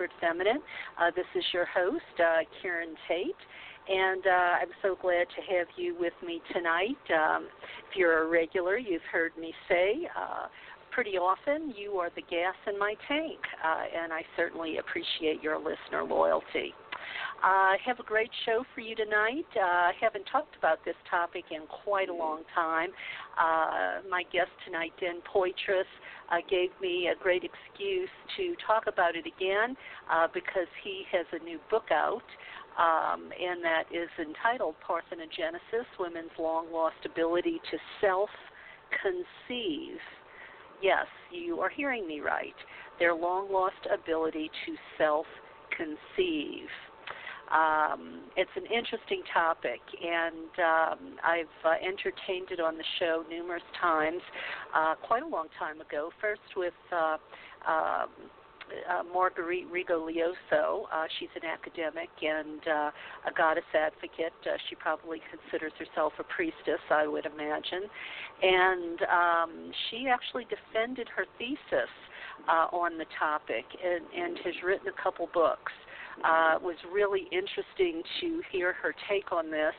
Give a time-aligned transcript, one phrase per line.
[0.00, 0.62] Sacred Feminine.
[0.98, 3.34] Uh, this is your host, uh, Karen Tate,
[3.86, 4.30] and uh,
[4.62, 6.96] I'm so glad to have you with me tonight.
[7.14, 7.48] Um,
[7.90, 10.46] if you're a regular, you've heard me say uh,
[10.90, 15.58] pretty often you are the gas in my tank, uh, and I certainly appreciate your
[15.58, 16.72] listener loyalty.
[17.42, 19.46] I uh, have a great show for you tonight.
[19.56, 22.90] Uh, I haven't talked about this topic in quite a long time.
[23.38, 25.88] Uh, my guest tonight, Den Poitras,
[26.30, 29.74] uh, gave me a great excuse to talk about it again
[30.12, 32.28] uh, because he has a new book out.
[32.78, 38.30] Um, and that is entitled Parthenogenesis Women's Long Lost Ability to Self
[39.02, 39.98] Conceive.
[40.82, 42.54] Yes, you are hearing me right.
[42.98, 45.26] Their long lost ability to self
[45.76, 46.68] conceive.
[47.50, 53.62] Um, it's an interesting topic, and um, I've uh, entertained it on the show numerous
[53.80, 54.22] times,
[54.74, 56.10] uh, quite a long time ago.
[56.20, 57.16] First with uh,
[57.66, 58.08] um,
[58.88, 60.86] uh, Marguerite Rigoglioso.
[60.92, 62.90] Uh, she's an academic and uh,
[63.26, 64.32] a goddess advocate.
[64.46, 67.90] Uh, she probably considers herself a priestess, I would imagine.
[68.42, 71.90] And um, she actually defended her thesis
[72.48, 75.72] uh, on the topic and, and has written a couple books.
[76.24, 79.74] Uh, it was really interesting to hear her take on this.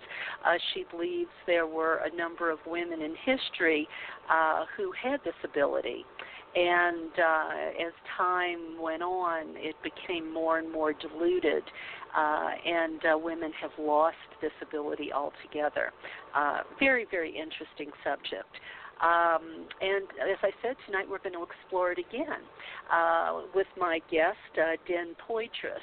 [0.45, 3.87] Uh, she believes there were a number of women in history
[4.29, 6.05] uh, who had this ability.
[6.53, 11.63] And uh, as time went on, it became more and more diluted,
[12.15, 15.93] uh, and uh, women have lost this ability altogether.
[16.35, 18.51] Uh, very, very interesting subject.
[19.01, 22.43] Um, and as I said, tonight we're going to explore it again
[22.91, 25.81] uh, with my guest, uh, Den Poitras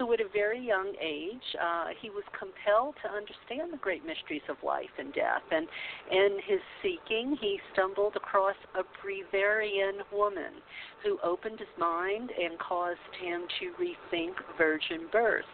[0.00, 4.40] who at a very young age uh, he was compelled to understand the great mysteries
[4.48, 5.42] of life and death.
[5.50, 5.68] And
[6.10, 10.64] in his seeking, he stumbled across a breatharian woman
[11.04, 15.44] who opened his mind and caused him to rethink virgin birth.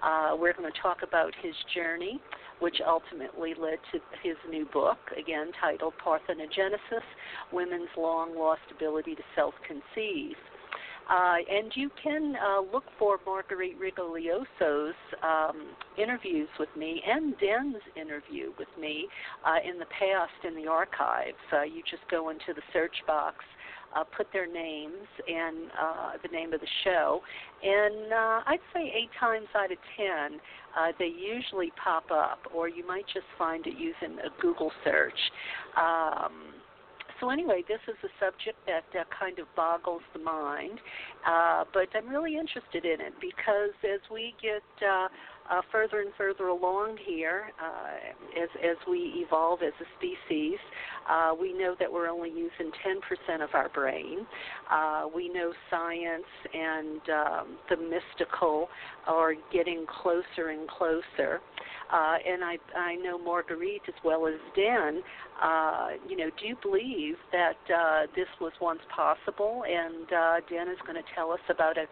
[0.00, 2.20] Uh, we're going to talk about his journey,
[2.60, 7.02] which ultimately led to his new book, again titled Parthenogenesis
[7.52, 10.36] Women's Long Lost Ability to Self Conceive.
[11.08, 17.82] Uh, and you can uh, look for Marguerite Rigoglioso's um, interviews with me and Den's
[17.96, 19.08] interview with me
[19.46, 21.38] uh, in the past in the archives.
[21.52, 23.36] Uh, you just go into the search box,
[23.96, 27.22] uh, put their names and uh, the name of the show,
[27.62, 28.12] and
[28.46, 30.38] I'd say eight times out of ten,
[30.98, 35.18] they usually pop up, or you might just find it using a Google search.
[35.76, 36.57] Um,
[37.20, 40.78] so anyway, this is a subject that uh, kind of boggles the mind,
[41.26, 45.08] uh, but I'm really interested in it because as we get uh,
[45.50, 50.58] uh, further and further along here, uh, as as we evolve as a species,
[51.08, 54.26] uh, we know that we're only using 10% of our brain.
[54.70, 58.68] Uh, we know science and um, the mystical
[59.06, 61.40] are getting closer and closer.
[61.90, 65.02] Uh, and I, I know Marguerite as well as Dan,
[65.40, 67.56] Uh, you know, do you believe that
[68.16, 69.62] this was once possible?
[69.64, 70.08] And
[70.50, 71.86] Den is going to tell us about a,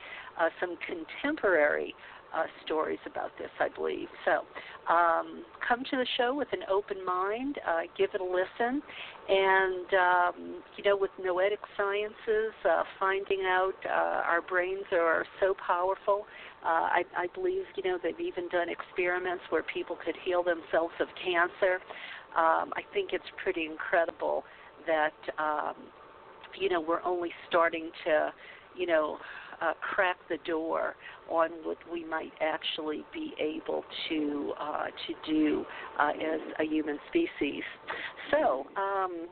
[0.61, 1.95] some contemporary
[2.37, 4.09] uh, stories about this, I believe.
[4.25, 4.45] So
[4.93, 8.83] um, come to the show with an open mind, uh, give it a listen,
[9.29, 15.55] and um, you know, with noetic sciences, uh, finding out uh, our brains are so
[15.67, 16.27] powerful.
[16.65, 20.95] Uh, I, I believe you know they've even done experiments where people could heal themselves
[21.01, 21.81] of cancer.
[22.37, 24.45] Um, I think it's pretty incredible
[24.87, 25.75] that um,
[26.59, 28.33] you know we're only starting to
[28.77, 29.19] you know
[29.61, 30.95] uh, crack the door
[31.31, 35.65] on what we might actually be able to uh, to do
[35.99, 37.63] uh, as a human species.
[38.31, 38.67] So.
[38.77, 39.29] Um,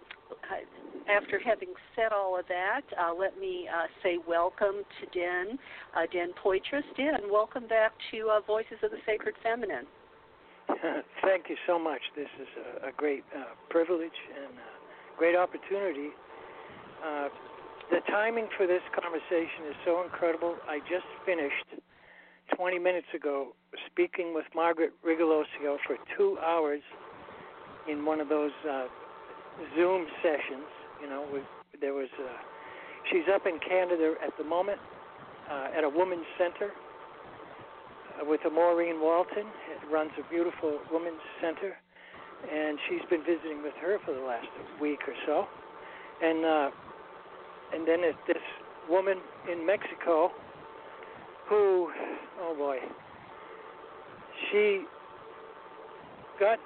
[1.09, 5.59] after having said all of that, uh, let me uh, say welcome to Den,
[5.95, 6.83] uh, Den Poitras.
[6.97, 9.87] Den, welcome back to uh, Voices of the Sacred Feminine.
[11.23, 12.01] Thank you so much.
[12.17, 12.49] This is
[12.83, 16.09] a, a great uh, privilege and a great opportunity
[17.05, 17.29] uh,
[17.91, 20.57] the timing for this conversation is so incredible.
[20.69, 21.83] I just finished
[22.57, 23.55] 20 minutes ago
[23.91, 26.83] speaking with Margaret Rigoglioso for two hours
[27.91, 28.87] in one of those uh,
[29.77, 30.69] Zoom sessions.
[31.03, 31.45] You know, with,
[31.81, 32.09] there was.
[32.19, 32.29] Uh,
[33.11, 34.79] she's up in Canada at the moment
[35.51, 36.71] uh, at a women's center
[38.21, 39.47] uh, with a Maureen Walton.
[39.71, 41.77] It runs a beautiful women's center,
[42.51, 44.49] and she's been visiting with her for the last
[44.81, 45.47] week or so.
[46.23, 46.71] And uh,
[47.73, 48.43] and then this
[48.89, 49.19] woman
[49.51, 50.31] in Mexico
[51.49, 51.91] who,
[52.41, 52.79] oh boy,
[54.51, 54.85] she
[56.41, 56.59] got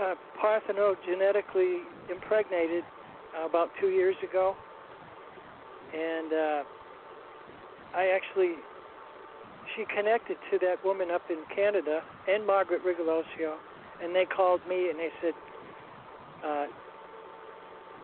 [0.00, 1.80] uh, parthenogenetically
[2.10, 2.84] impregnated
[3.44, 4.54] about two years ago,
[5.94, 6.62] and uh,
[7.94, 8.54] I actually
[9.74, 13.56] she connected to that woman up in Canada and Margaret Rigoglioso,
[14.02, 15.34] and they called me and they said,
[16.44, 16.66] uh,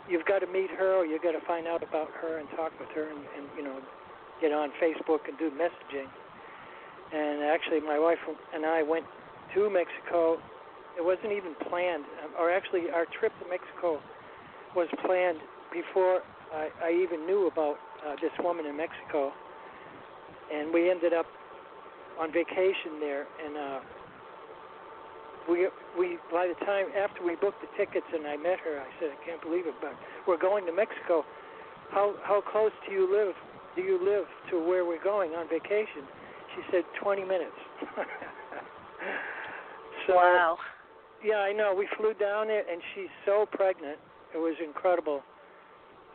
[0.08, 2.72] "You've got to meet her, or you've got to find out about her and talk
[2.78, 3.78] with her, and, and you know,
[4.40, 6.08] get on Facebook and do messaging."
[7.12, 8.18] And actually, my wife
[8.54, 9.04] and I went
[9.54, 10.38] to Mexico.
[10.96, 12.04] It wasn't even planned,
[12.38, 14.00] or actually, our trip to Mexico
[14.74, 15.38] was planned
[15.72, 16.22] before
[16.54, 17.76] I, I even knew about
[18.06, 19.32] uh, this woman in Mexico.
[20.52, 21.26] And we ended up
[22.20, 23.80] on vacation there, and uh,
[25.48, 25.68] we
[25.98, 29.10] we by the time after we booked the tickets and I met her, I said,
[29.10, 29.94] I can't believe it, but
[30.26, 31.24] we're going to Mexico.
[31.90, 33.34] How how close do you live?
[33.76, 36.04] Do you live to where we're going on vacation?
[36.54, 37.56] She said 20 minutes.
[40.06, 40.58] so wow.
[41.24, 41.72] Yeah, I know.
[41.76, 43.98] We flew down there, and she's so pregnant.
[44.34, 45.22] It was incredible.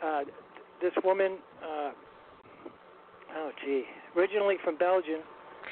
[0.04, 0.24] Uh,
[0.82, 1.92] this woman, uh,
[3.36, 3.84] oh gee,
[4.16, 5.22] originally from Belgium,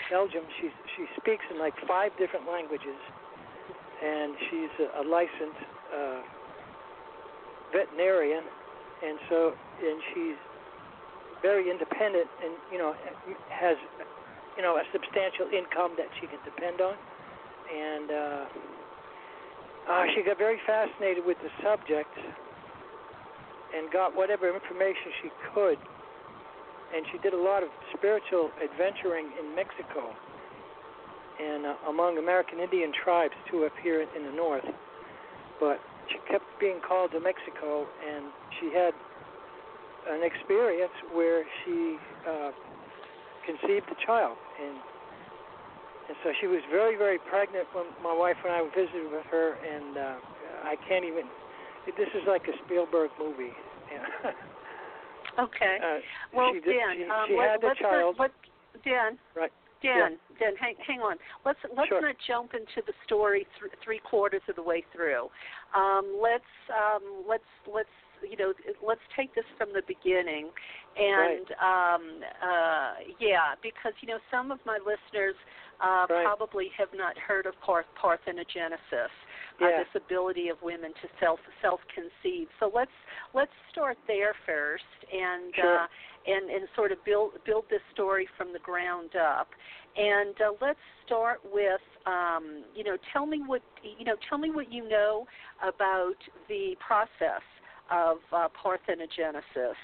[0.10, 0.44] Belgium.
[0.62, 2.98] She she speaks in like five different languages,
[4.04, 6.22] and she's a, a licensed uh,
[7.72, 8.44] veterinarian,
[9.04, 10.40] and so and she's
[11.42, 12.96] very independent, and you know
[13.50, 13.78] has
[14.58, 16.96] you know a substantial income that she can depend on,
[17.72, 18.46] and uh,
[19.90, 22.12] uh, she got very fascinated with the subject
[23.76, 25.78] and got whatever information she could.
[26.96, 30.16] And she did a lot of spiritual adventuring in Mexico
[31.42, 34.66] and uh, among American Indian tribes too up here in the north.
[35.60, 35.80] But
[36.10, 38.26] she kept being called to Mexico, and
[38.60, 38.94] she had
[40.10, 41.98] an experience where she
[42.28, 42.52] uh,
[43.46, 44.76] conceived a child, and
[46.08, 49.58] and so she was very very pregnant when my wife and I visited with her,
[49.62, 50.16] and uh,
[50.64, 51.24] I can't even.
[51.98, 53.54] This is like a Spielberg movie.
[55.38, 55.78] Okay.
[55.84, 56.00] Uh,
[56.34, 58.16] well, she did, Dan, she, um, she let, had the child.
[58.20, 58.32] Let,
[58.84, 59.18] Dan.
[59.36, 59.52] Right.
[59.82, 61.18] Dan, Dan, hang, hang on.
[61.46, 62.02] Let's let's Sure.
[62.02, 65.30] not jump into the story th- three quarters of the way through.
[65.76, 66.44] Um, let's
[66.74, 67.90] um, let's let's
[68.28, 70.50] you know let's take this from the beginning,
[70.98, 72.04] and um,
[72.42, 75.36] uh, yeah, because you know some of my listeners
[75.82, 76.24] uh, Right.
[76.24, 79.12] probably have not heard of parth- parthenogenesis,
[79.62, 79.84] uh, Yeah.
[79.84, 82.48] this ability of women to self self conceive.
[82.60, 82.92] So let's
[83.34, 85.80] let's start there first, and Sure.
[85.80, 85.88] uh,
[86.28, 89.48] and and sort of build build this story from the ground up.
[89.98, 94.52] And uh, let's start with um, you know tell me what you know tell me
[94.52, 95.26] what you know
[95.62, 96.18] about
[96.50, 97.44] the process
[97.92, 99.76] of uh, parthenogenesis,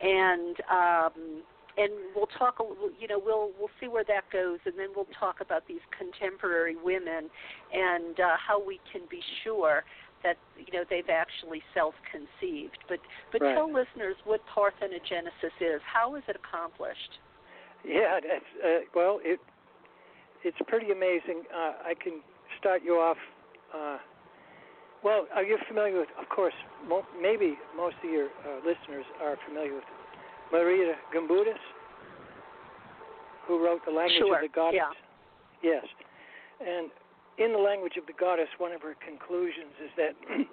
[0.00, 1.42] and um,
[1.80, 2.58] and we'll talk
[3.00, 6.76] you know we'll we'll see where that goes, and then we'll talk about these contemporary
[6.76, 7.30] women
[7.72, 9.82] and uh, how we can be sure
[10.22, 12.78] that you know they've actually self-conceived.
[12.88, 13.00] But
[13.32, 13.54] but Right.
[13.54, 15.80] tell listeners what parthenogenesis is.
[15.84, 17.18] How is it accomplished?
[17.84, 19.40] Yeah, that's uh, well, it
[20.44, 21.44] it's pretty amazing.
[21.54, 22.20] Uh, I can
[22.58, 23.16] start you off.
[23.74, 23.98] Uh,
[25.02, 26.08] well, are you familiar with?
[26.20, 26.54] Of course,
[26.86, 29.84] mo- maybe most of your uh, listeners are familiar with
[30.52, 31.58] Maria Gimbutas,
[33.46, 34.80] who wrote the language Sure, of the goddess.
[34.80, 34.92] yeah.
[35.62, 35.84] Yes,
[36.60, 36.90] and
[37.38, 40.14] in the language of the goddess, one of her conclusions is that.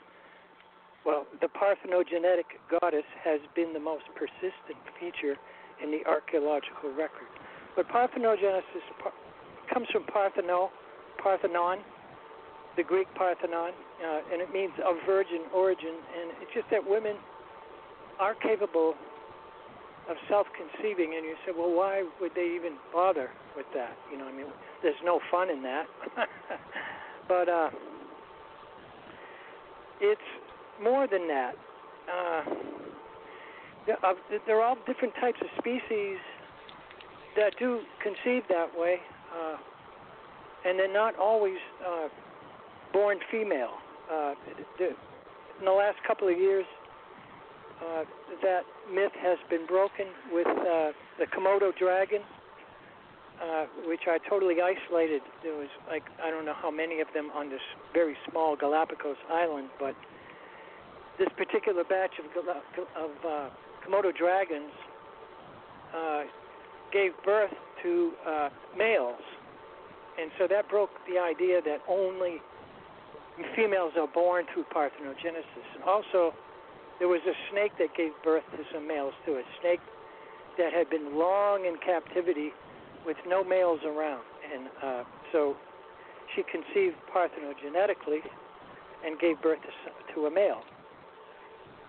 [1.05, 5.37] Well, the parthenogenetic goddess has been the most persistent feature
[5.81, 7.31] in the archaeological record.
[7.77, 9.13] But parthenogenesis par-
[9.73, 10.67] comes from Partheno,
[11.23, 11.79] Parthenon,
[12.75, 13.71] the Greek Parthenon,
[14.03, 15.95] uh, and it means of virgin origin.
[16.19, 17.15] And it's just that women
[18.19, 18.95] are capable
[20.09, 21.13] of self-conceiving.
[21.15, 23.95] And you say, well, why would they even bother with that?
[24.11, 24.47] You know, I mean,
[24.81, 25.85] there's no fun in that.
[27.27, 27.69] but uh,
[30.01, 30.21] it's
[30.81, 31.55] more than that.
[32.11, 32.43] Uh,
[33.85, 33.97] there
[34.45, 36.17] there are all different types of species
[37.35, 38.97] that do conceive that way,
[39.35, 39.57] uh,
[40.65, 42.07] and they're not always uh,
[42.93, 43.75] born female.
[44.11, 44.33] Uh,
[44.79, 46.65] in the last couple of years,
[47.81, 48.03] uh,
[48.41, 52.21] that myth has been broken with uh, the Komodo dragon,
[53.41, 55.21] uh, which I totally isolated.
[55.43, 57.61] There was like I don't know how many of them on this
[57.93, 59.95] very small Galapagos island, but
[61.19, 63.49] this particular batch of of uh,
[63.85, 64.71] Komodo dragons
[65.95, 66.23] uh,
[66.91, 67.53] gave birth
[67.83, 69.21] to uh, males,
[70.19, 72.41] and so that broke the idea that only
[73.55, 75.67] females are born through parthenogenesis.
[75.75, 76.33] And also,
[76.99, 79.37] there was a snake that gave birth to some males too.
[79.37, 79.79] A snake
[80.57, 82.51] that had been long in captivity
[83.05, 84.23] with no males around,
[84.53, 85.55] and uh, so
[86.35, 88.19] she conceived parthenogenetically
[89.05, 90.61] and gave birth to, s- to a male.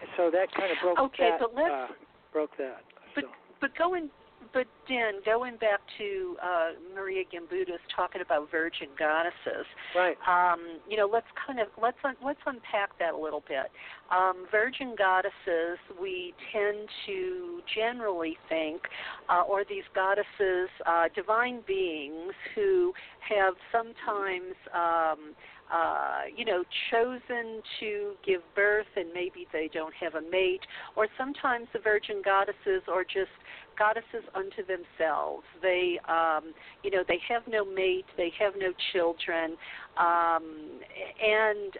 [0.00, 1.41] And so that kind of broke Okay, that.
[1.41, 1.87] but let's- uh,
[2.33, 2.83] broke that.
[3.15, 3.31] But so.
[3.61, 4.11] but going
[4.52, 10.16] but Dan, going back to uh, Maria Gimbutas talking about virgin goddesses, right?
[10.26, 13.71] Um, you know, let's kind of let's un, let's unpack that a little bit.
[14.11, 18.83] Um, virgin goddesses, we tend to generally think,
[19.28, 22.92] uh, or these goddesses, uh, divine beings who
[23.28, 24.54] have sometimes.
[24.75, 25.35] Um,
[25.73, 30.61] uh, you know, chosen to give birth and maybe they don't have a mate,
[30.97, 33.31] or sometimes the virgin goddesses are just
[33.79, 35.45] goddesses unto themselves.
[35.63, 39.57] They, um, you know, they have no mate, they have no children,
[39.97, 40.81] um,
[41.23, 41.73] and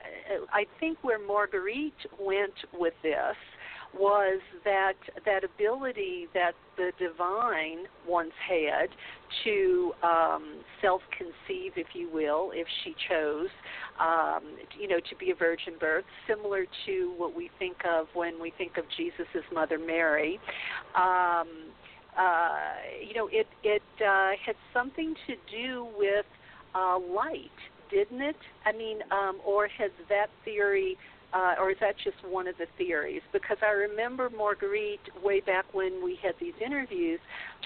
[0.53, 3.37] I think where Marguerite went with this
[3.95, 8.89] was that that ability that the divine once had
[9.45, 13.49] to um, self-conceive, if you will, if she chose,
[14.01, 14.43] um,
[14.79, 18.53] you know, to be a virgin birth, similar to what we think of when we
[18.57, 20.39] think of Jesus' mother Mary.
[20.95, 21.49] Um,
[22.19, 22.51] uh,
[23.07, 26.27] you know, it it uh, had something to do with
[26.75, 27.51] uh, light,
[27.91, 28.37] didn't it?
[28.67, 30.97] I mean, um, or has that theory
[31.33, 33.23] uh, or is that just one of the theories?
[33.33, 37.21] Because I remember Marguerite way back when we had these interviews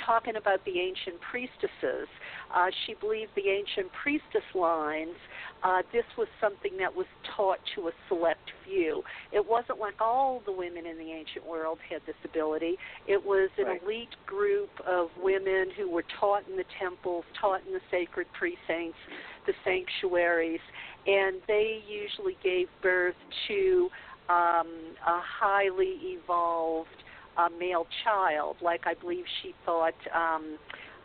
[0.04, 2.08] talking about the ancient priestesses.
[2.52, 5.14] Uh, she believed the ancient priestess lines.
[5.62, 9.02] Uh, this was something that was taught to a select few.
[9.30, 12.76] It wasn't like all the women in the ancient world had this ability.
[13.06, 13.82] It was an right.
[13.82, 18.98] elite group of women who were taught in the temples, taught in the sacred precincts,
[19.46, 20.60] the sanctuaries,
[21.06, 23.14] and they usually gave birth
[23.48, 23.88] to
[24.28, 24.68] um,
[25.06, 26.88] a highly evolved
[27.36, 29.94] uh, male child, like I believe she thought.
[30.14, 30.58] Um,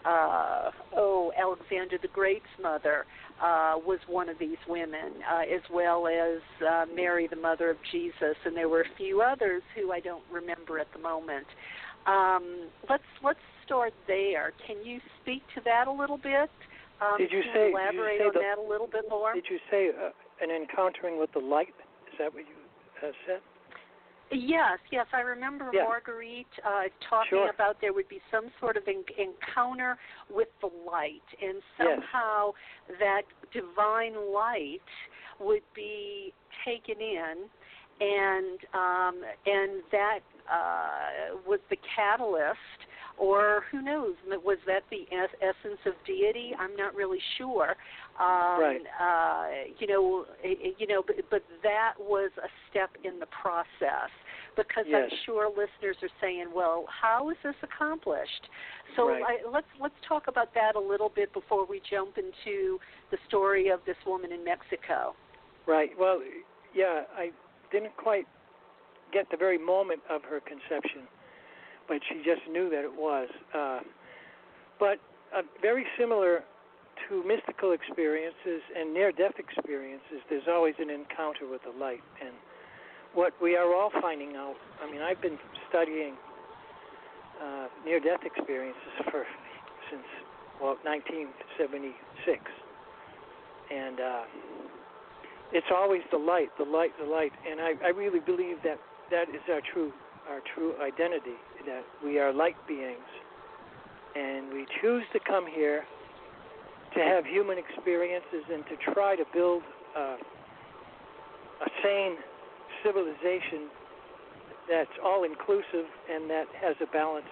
[0.06, 3.06] uh, oh, Alexander the Great's mother
[3.42, 7.78] uh, was one of these women, uh, as well as uh, Mary, the mother of
[7.92, 11.46] Jesus, and there were a few others who I don't remember at the moment.
[12.06, 14.54] Um, let's let's start there.
[14.66, 16.50] Can you speak to that a little bit?
[17.02, 17.70] Um, did you say?
[17.72, 19.34] elaborate did you say on the, that a little bit more?
[19.34, 20.10] Did you say uh,
[20.42, 21.74] an encountering with the light?
[22.12, 22.58] Is that what you
[23.08, 23.42] uh, said?
[24.32, 25.84] Yes, yes, I remember yeah.
[25.84, 27.50] Marguerite uh, talking sure.
[27.50, 29.98] about there would be some sort of en- encounter
[30.30, 32.52] with the light, and somehow
[32.90, 32.98] yes.
[33.00, 33.22] that
[33.54, 34.82] divine light
[35.40, 36.34] would be
[36.66, 37.48] taken in,
[38.02, 40.20] and um, and that
[40.52, 42.58] uh, was the catalyst
[43.18, 44.14] or who knows?
[44.44, 46.52] Was that the essence of deity?
[46.58, 47.76] I'm not really sure.
[48.20, 48.82] Um, right.
[49.00, 49.48] Uh,
[49.80, 54.10] you know, you know, but, but that was a step in the process
[54.56, 55.10] because yes.
[55.12, 58.50] I'm sure listeners are saying, "Well, how is this accomplished?"
[58.96, 59.24] So right.
[59.24, 62.80] I, let's let's talk about that a little bit before we jump into
[63.12, 65.16] the story of this woman in Mexico.
[65.66, 65.90] Right.
[66.00, 66.22] Well,
[66.74, 67.32] yeah, I
[67.72, 68.26] didn't quite
[69.12, 71.08] get the very moment of her conception
[71.88, 73.30] but she just knew that it was.
[73.54, 73.80] Uh,
[74.80, 75.00] but
[75.36, 76.44] uh, very similar
[77.10, 82.04] to mystical experiences and near-death experiences, there's always an encounter with the light.
[82.22, 82.34] And
[83.14, 85.38] what we are all finding out, I mean, I've been
[85.70, 86.16] studying
[87.42, 89.26] uh, near-death experiences for
[89.92, 90.04] since
[90.62, 92.42] well 1976,
[93.72, 94.24] and uh,
[95.54, 97.32] it's always the light, the light, the light.
[97.50, 98.80] And I, I really believe that
[99.12, 99.94] that is our true
[100.28, 102.98] our true identity that we are light beings
[104.16, 105.84] and we choose to come here
[106.96, 109.62] to have human experiences and to try to build
[109.96, 110.16] uh,
[111.62, 112.16] a sane
[112.84, 113.70] civilization
[114.70, 117.30] that's all inclusive and that has a balance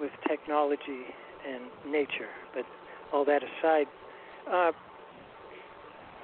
[0.00, 1.04] with technology
[1.46, 2.28] and nature.
[2.54, 2.64] But
[3.12, 3.86] all that aside,
[4.50, 4.72] uh,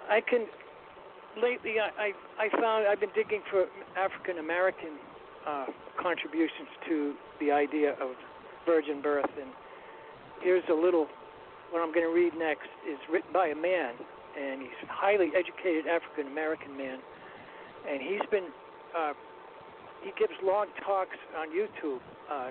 [0.08, 0.46] I can
[1.42, 4.98] lately I, I I found I've been digging for African American
[5.46, 5.66] uh,
[6.00, 8.16] contributions to the idea of
[8.66, 9.30] virgin birth.
[9.40, 9.50] And
[10.42, 11.06] here's a little,
[11.70, 13.94] what I'm going to read next is written by a man,
[14.38, 16.98] and he's a highly educated African American man.
[17.88, 18.48] And he's been,
[18.96, 19.12] uh,
[20.02, 22.00] he gives long talks on YouTube.
[22.30, 22.50] Uh,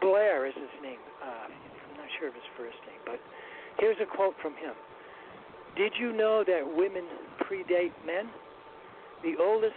[0.00, 1.00] Blair is his name.
[1.22, 3.20] Uh, I'm not sure of his first name, but
[3.78, 4.74] here's a quote from him.
[5.76, 7.04] Did you know that women
[7.40, 8.28] predate men?
[9.22, 9.74] The oldest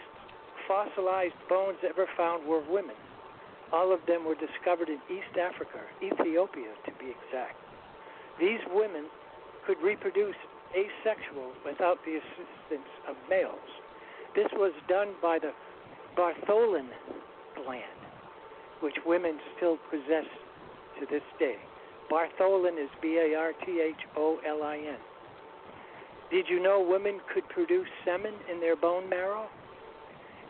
[0.68, 2.96] fossilized bones ever found were of women.
[3.72, 7.56] All of them were discovered in East Africa, Ethiopia to be exact.
[8.40, 9.06] These women
[9.66, 10.36] could reproduce
[10.72, 13.70] asexual without the assistance of males.
[14.36, 15.52] This was done by the
[16.16, 16.88] Bartholin
[17.56, 18.00] gland,
[18.82, 20.28] which women still possess
[21.00, 21.56] to this day.
[22.12, 25.00] Bartholin is B A R T H O L I N.
[26.32, 29.48] Did you know women could produce semen in their bone marrow?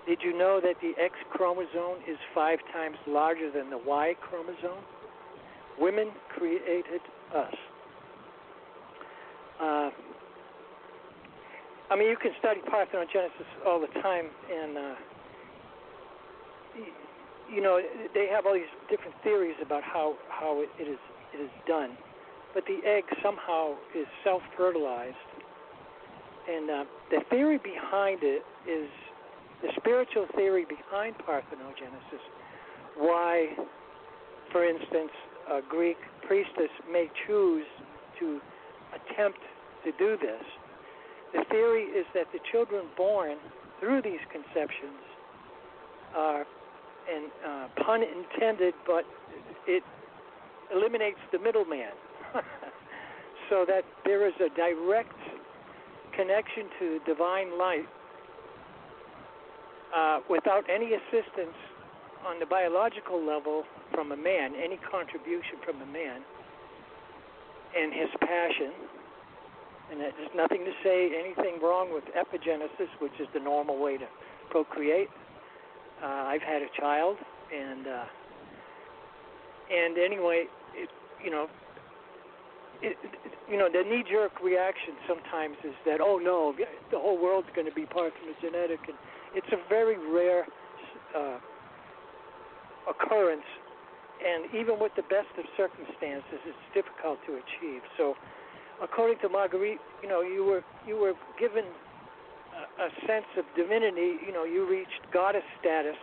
[0.07, 4.81] Did you know that the X chromosome is five times larger than the Y chromosome?
[5.77, 7.01] Women created
[7.35, 7.53] us.
[9.59, 9.89] Uh,
[11.89, 14.95] I mean, you can study parthenogenesis all the time, and uh,
[17.53, 17.81] you know
[18.13, 20.99] they have all these different theories about how how it, it is
[21.33, 21.97] it is done,
[22.53, 25.15] but the egg somehow is self-fertilized,
[26.49, 28.89] and uh, the theory behind it is
[29.61, 32.23] the spiritual theory behind parthenogenesis.
[32.97, 33.49] Why,
[34.51, 35.11] for instance,
[35.49, 35.97] a Greek
[36.27, 37.65] priestess may choose
[38.19, 38.39] to
[38.93, 39.39] attempt
[39.85, 40.43] to do this.
[41.33, 43.37] The theory is that the children born
[43.79, 45.01] through these conceptions
[46.15, 46.45] are,
[47.13, 49.03] and uh, pun intended, but
[49.67, 49.83] it
[50.73, 51.91] eliminates the middleman.
[53.49, 55.15] so that there is a direct
[56.15, 57.87] connection to divine light
[59.95, 61.55] uh, without any assistance
[62.25, 63.63] on the biological level
[63.93, 66.21] from a man, any contribution from a man,
[67.77, 68.73] and his passion.
[69.91, 74.05] And there's nothing to say anything wrong with epigenesis, which is the normal way to
[74.49, 75.09] procreate.
[76.03, 77.17] Uh, I've had a child,
[77.55, 78.03] and uh,
[79.71, 80.45] and anyway,
[80.75, 80.89] it,
[81.23, 81.47] you know,
[82.81, 82.97] it,
[83.49, 86.53] you know, the knee-jerk reaction sometimes is that, oh no,
[86.91, 88.97] the whole world's going to be parthenogenetic, and
[89.35, 90.45] it's a very rare
[91.15, 91.37] uh,
[92.89, 93.45] occurrence
[94.17, 97.81] and even with the best of circumstances, it's difficult to achieve.
[97.97, 98.15] So,
[98.81, 104.17] according to Marguerite, you know, you were you were given a, a sense of divinity.
[104.25, 105.97] You know, you reached goddess status,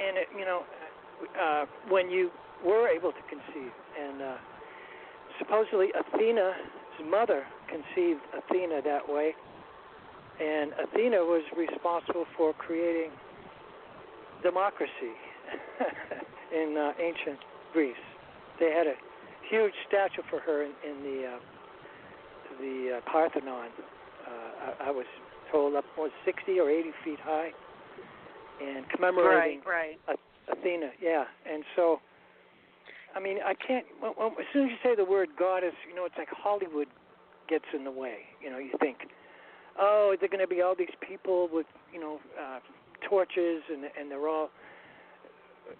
[0.00, 0.62] and it, you know,
[1.40, 2.30] uh, when you
[2.64, 4.36] were able to conceive, and uh,
[5.38, 6.54] supposedly Athena's
[7.10, 9.34] mother conceived Athena that way,
[10.40, 13.10] and Athena was responsible for creating
[14.42, 15.14] democracy
[16.54, 17.38] in uh, ancient
[17.72, 17.94] Greece.
[18.60, 18.94] They had a
[19.50, 21.38] huge statue for her in, in the uh,
[22.60, 23.68] the uh, Parthenon.
[24.26, 25.06] Uh, I, I was
[25.50, 27.50] told up was 60 or 80 feet high,
[28.62, 30.18] and commemorating right, right.
[30.50, 30.90] Athena.
[31.00, 32.00] Yeah, and so.
[33.16, 33.86] I mean, I can't.
[34.02, 36.88] Well, well, as soon as you say the word goddess, you know, it's like Hollywood
[37.48, 38.26] gets in the way.
[38.42, 39.06] You know, you think,
[39.78, 42.60] oh, they're going to be all these people with, you know, uh,
[43.08, 44.50] torches, and and they're all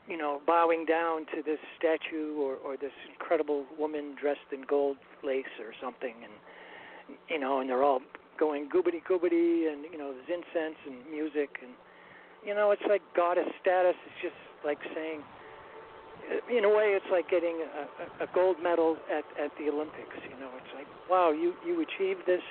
[0.08, 4.96] you know, bowing down to this statue or, or this incredible woman dressed in gold
[5.22, 6.32] lace or something, and
[7.28, 8.00] you know, and they're all
[8.38, 11.72] going goobity goobity, and you know, there's incense and music, and
[12.44, 13.94] you know, it's like goddess status.
[14.06, 15.20] It's just like saying,
[16.50, 20.16] in a way, it's like getting a, a gold medal at at the Olympics.
[20.24, 22.42] You know, it's like, wow, you you achieved this.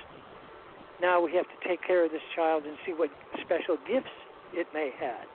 [1.04, 3.12] Now we have to take care of this child and see what
[3.44, 4.16] special gifts
[4.56, 5.28] it may have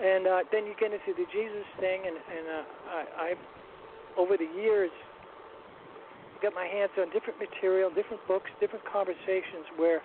[0.00, 3.34] and uh, then you get into the Jesus thing, and, and uh, I, I,
[4.16, 4.90] over the years,
[6.40, 10.00] got my hands on different material, different books, different conversations where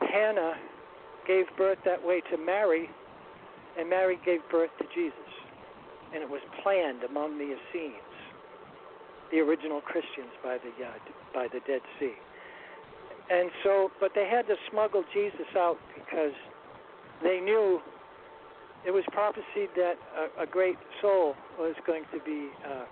[0.00, 0.54] Hannah
[1.28, 2.88] gave birth that way to Mary,
[3.78, 5.28] and Mary gave birth to Jesus.
[6.14, 8.16] And it was planned among the Essenes,
[9.30, 10.92] the original Christians by the uh,
[11.32, 12.16] by the Dead Sea.
[13.32, 16.36] And so, but they had to smuggle Jesus out because
[17.22, 17.80] they knew
[18.84, 22.84] it was prophesied that a, a great soul was going to be uh,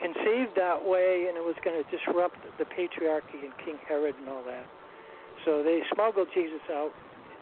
[0.00, 4.30] conceived that way, and it was going to disrupt the patriarchy and King Herod and
[4.30, 4.64] all that.
[5.44, 6.92] So they smuggled Jesus out.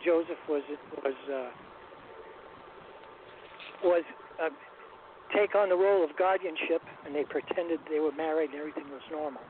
[0.05, 0.63] Joseph was
[1.05, 1.51] was uh,
[3.85, 4.03] was
[4.43, 4.49] uh,
[5.33, 9.07] take on the role of guardianship, and they pretended they were married and everything was
[9.11, 9.41] normal.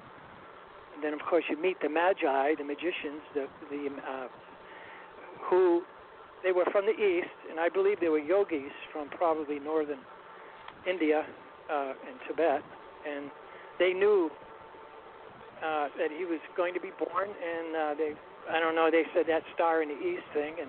[1.03, 4.29] Then, of course, you meet the magi, the magicians, the the uh,
[5.51, 5.83] who
[6.43, 10.01] they were from the east, and I believe they were yogis from probably northern
[10.87, 11.25] India
[11.71, 12.63] uh, and Tibet,
[13.09, 13.31] and
[13.79, 14.31] they knew
[15.65, 18.13] uh, that he was going to be born, and uh, they,
[18.51, 20.69] I don't know, they said that star in the east thing, and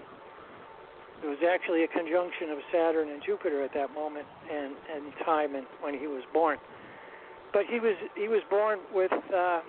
[1.24, 5.56] it was actually a conjunction of Saturn and Jupiter at that moment and and time
[5.56, 6.58] and when he was born.
[7.52, 9.62] But he was he was born with uh,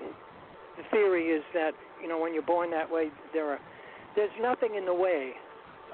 [0.77, 3.59] the theory is that you know when you're born that way there are
[4.15, 5.33] there's nothing in the way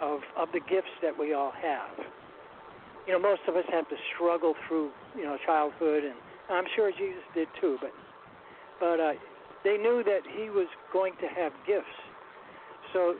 [0.01, 2.07] of of the gifts that we all have.
[3.07, 6.15] You know, most of us have to struggle through you know childhood, and
[6.51, 7.79] I'm sure Jesus did too.
[7.81, 7.93] But
[8.81, 9.13] but uh,
[9.65, 11.97] they knew that he was going to have gifts,
[12.93, 13.15] so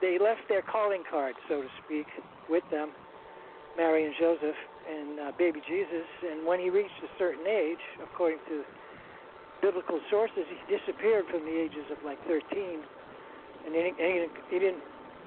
[0.00, 2.06] they left their calling card, so to speak,
[2.50, 2.90] with them,
[3.76, 6.06] Mary and Joseph and uh, baby Jesus.
[6.28, 8.62] And when he reached a certain age, according to
[9.62, 12.42] biblical sources, he disappeared from the ages of like 13
[13.64, 14.82] and he, he, he didn't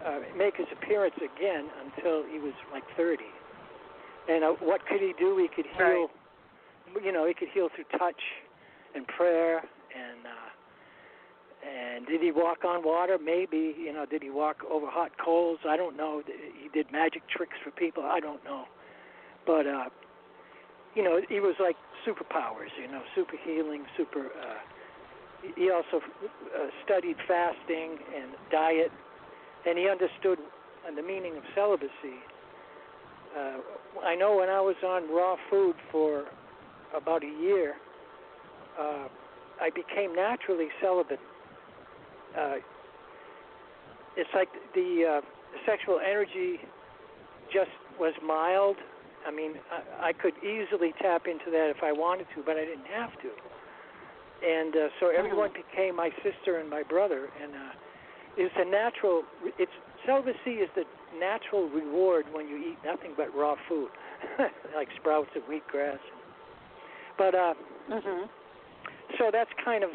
[0.05, 3.23] uh, make his appearance again until he was like 30.
[4.29, 5.37] And uh, what could he do?
[5.37, 6.09] He could heal.
[6.93, 7.03] Right.
[7.03, 8.21] You know, he could heal through touch
[8.93, 10.25] and prayer and.
[10.25, 10.49] Uh,
[11.65, 13.17] and did he walk on water?
[13.17, 13.73] Maybe.
[13.75, 15.57] You know, did he walk over hot coals?
[15.67, 16.21] I don't know.
[16.61, 18.03] He did magic tricks for people.
[18.03, 18.65] I don't know.
[19.47, 19.85] But uh,
[20.95, 21.75] you know, he was like
[22.07, 22.71] superpowers.
[22.81, 24.27] You know, super healing, super.
[24.27, 24.59] Uh,
[25.55, 28.91] he also uh, studied fasting and diet,
[29.67, 30.39] and he understood
[30.95, 32.17] the meaning of celibacy.
[33.37, 33.57] Uh,
[34.03, 36.25] I know when I was on raw food for
[36.95, 37.75] about a year,
[38.79, 39.07] uh,
[39.61, 41.19] I became naturally celibate.
[42.37, 42.55] Uh,
[44.15, 45.21] it's like the uh,
[45.65, 46.59] sexual energy
[47.51, 48.77] just was mild.
[49.25, 52.65] I mean, I, I could easily tap into that if I wanted to, but I
[52.65, 53.29] didn't have to
[54.43, 55.63] and uh, so everyone mm-hmm.
[55.69, 59.23] became my sister and my brother, and uh, it's a natural.
[59.57, 59.71] It's
[60.05, 60.83] celibacy is the
[61.19, 63.89] natural reward when you eat nothing but raw food,
[64.75, 65.99] like sprouts and wheatgrass.
[67.17, 67.53] But uh,
[67.89, 68.25] mm-hmm.
[69.17, 69.89] so that's kind of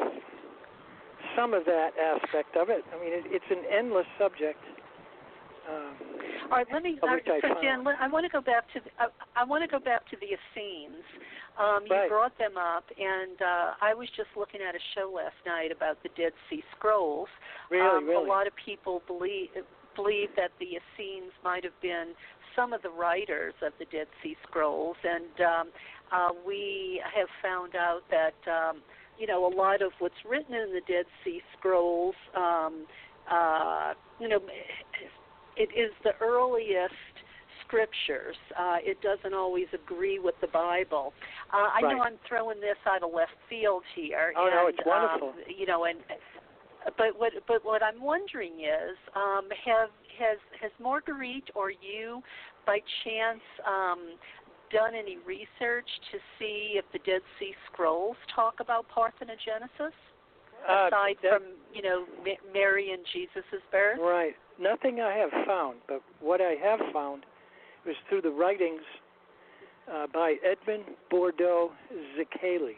[1.35, 2.83] some of that aspect of it.
[2.91, 4.59] I mean, it, it's an endless subject.
[5.69, 5.95] Um,
[6.51, 6.97] All right, let me.
[7.01, 8.79] Uh, so Jen, I want to go back to.
[8.79, 11.05] The, uh, I want to go back to the Essenes.
[11.59, 12.09] Um, you right.
[12.09, 16.01] brought them up, and uh, I was just looking at a show last night about
[16.01, 17.27] the Dead Sea Scrolls.
[17.69, 18.25] Really, um, really.
[18.25, 19.49] A lot of people believe
[19.95, 22.13] believe that the Essenes might have been
[22.55, 25.67] some of the writers of the Dead Sea Scrolls, and um,
[26.11, 28.81] uh, we have found out that um,
[29.19, 32.85] you know a lot of what's written in the Dead Sea Scrolls, um,
[33.29, 34.39] uh, you know,
[35.57, 36.93] it is the earliest
[37.65, 38.35] scriptures.
[38.57, 41.13] Uh, it doesn't always agree with the Bible.
[41.53, 41.95] Uh, I right.
[41.95, 44.33] know I'm throwing this out of left field here.
[44.37, 45.29] Oh and, no, it's wonderful.
[45.29, 45.99] Um, you know, and
[46.97, 52.21] but what but what I'm wondering is, um, have has has Marguerite or you,
[52.65, 54.17] by chance, um,
[54.71, 59.93] done any research to see if the Dead Sea Scrolls talk about Parthenogenesis?
[60.67, 62.05] Uh, aside that, from you know
[62.53, 63.99] Mary and Jesus's birth.
[63.99, 64.35] Right.
[64.61, 67.25] Nothing I have found, but what I have found
[67.85, 68.83] was through the writings
[69.91, 71.71] uh, by Edmond Bordeaux
[72.15, 72.77] Szekely.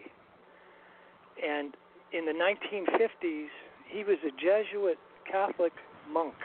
[1.43, 1.75] And
[2.13, 3.47] in the 1950s,
[3.89, 4.97] he was a Jesuit
[5.29, 5.73] Catholic
[6.09, 6.35] monk.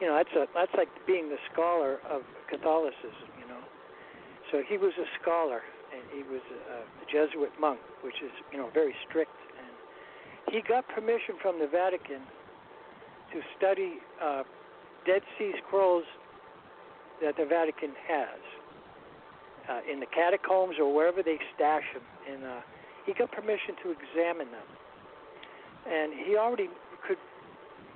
[0.00, 3.30] You know, that's a that's like being the scholar of Catholicism.
[3.38, 3.62] You know,
[4.50, 5.62] so he was a scholar
[5.94, 9.36] and he was a, a Jesuit monk, which is you know very strict.
[9.56, 12.22] And he got permission from the Vatican
[13.34, 14.44] to study uh,
[15.04, 16.06] Dead Sea Scrolls
[17.20, 18.40] that the Vatican has
[19.68, 22.06] uh, in the catacombs or wherever they stash them.
[22.30, 22.60] And uh,
[23.06, 24.68] he got permission to examine them.
[25.90, 26.70] And he already
[27.06, 27.18] could,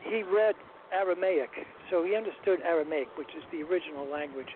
[0.02, 0.54] he read
[0.92, 1.50] Aramaic,
[1.90, 4.50] so he understood Aramaic, which is the original language.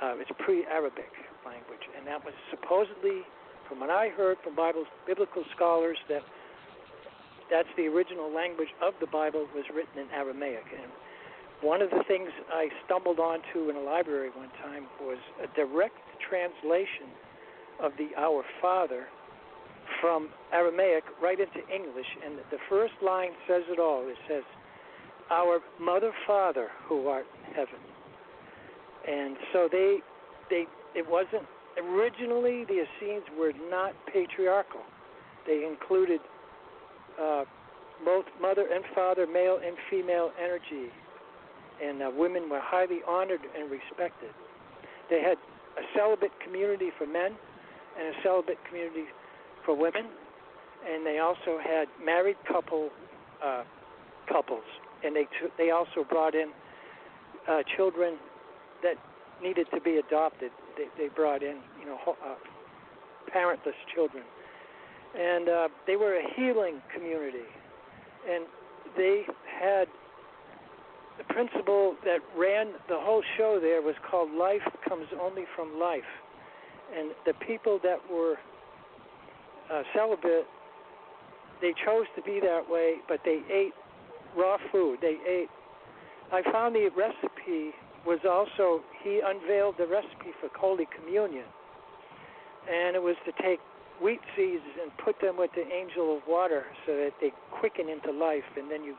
[0.00, 1.10] Uh, it's pre-Arabic
[1.44, 3.26] language, and that was supposedly,
[3.68, 6.22] from what I heard from Bible biblical scholars, that
[7.50, 10.64] that's the original language of the Bible was written in Aramaic.
[10.72, 10.90] And
[11.60, 15.98] one of the things I stumbled onto in a library one time was a direct
[16.28, 17.10] translation
[17.80, 19.06] of the Our Father
[20.00, 22.06] from Aramaic right into English.
[22.24, 24.06] And the first line says it all.
[24.06, 24.42] It says,
[25.30, 27.80] Our Mother Father who art in heaven.
[29.08, 29.98] And so they,
[30.50, 31.44] they, it wasn't,
[31.78, 34.82] originally the Essenes were not patriarchal.
[35.46, 36.20] They included
[37.20, 37.44] uh,
[38.04, 40.90] both mother and father, male and female energy,
[41.82, 44.30] and uh, women were highly honored and respected.
[45.10, 45.36] They had
[45.76, 47.32] a celibate community for men
[47.98, 49.04] and a celibate community
[49.64, 50.06] for women,
[50.88, 52.90] and they also had married couple
[53.44, 53.62] uh,
[54.28, 54.64] couples,
[55.04, 56.50] and they t- they also brought in
[57.48, 58.16] uh, children
[58.82, 58.96] that
[59.42, 60.50] needed to be adopted.
[60.76, 62.34] They, they brought in you know uh,
[63.32, 64.24] parentless children
[65.16, 67.48] and uh, they were a healing community,
[68.28, 68.44] and
[68.96, 69.24] they
[69.60, 69.88] had
[71.18, 76.10] the principle that ran the whole show there was called "Life Comes Only from Life,"
[76.96, 78.36] and the people that were
[79.72, 80.46] uh, celibate,
[81.60, 83.74] they chose to be that way, but they ate
[84.36, 84.98] raw food.
[85.00, 85.48] They ate.
[86.32, 87.72] I found the recipe
[88.06, 91.44] was also he unveiled the recipe for Holy Communion,
[92.70, 93.60] and it was to take
[94.02, 98.12] wheat seeds and put them with the angel of water so that they quicken into
[98.12, 98.96] life, and then you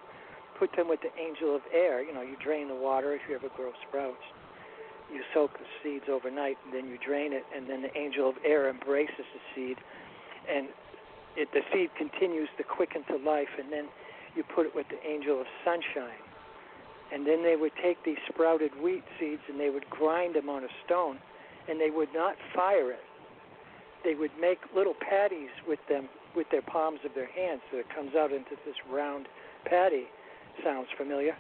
[0.58, 2.04] put them with the angel of air.
[2.04, 4.24] You know, you drain the water if you ever grow sprouts.
[5.12, 8.36] You soak the seeds overnight, and then you drain it, and then the angel of
[8.46, 9.78] air embraces the seed,
[10.48, 10.68] and
[11.36, 13.88] it, the seed continues to quicken to life, and then
[14.36, 16.22] you put it with the angel of sunshine.
[17.12, 20.64] And then they would take these sprouted wheat seeds and they would grind them on
[20.64, 21.18] a stone
[21.68, 23.09] and they would not fire it.
[24.04, 27.88] They would make little patties with them with their palms of their hands so it
[27.94, 29.28] comes out into this round
[29.66, 30.06] patty.
[30.64, 31.36] Sounds familiar?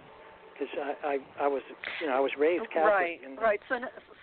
[0.54, 1.62] Because I, I I was
[2.02, 2.92] you know I was raised Catholic.
[2.92, 3.60] Right, and, right.
[3.70, 3.76] So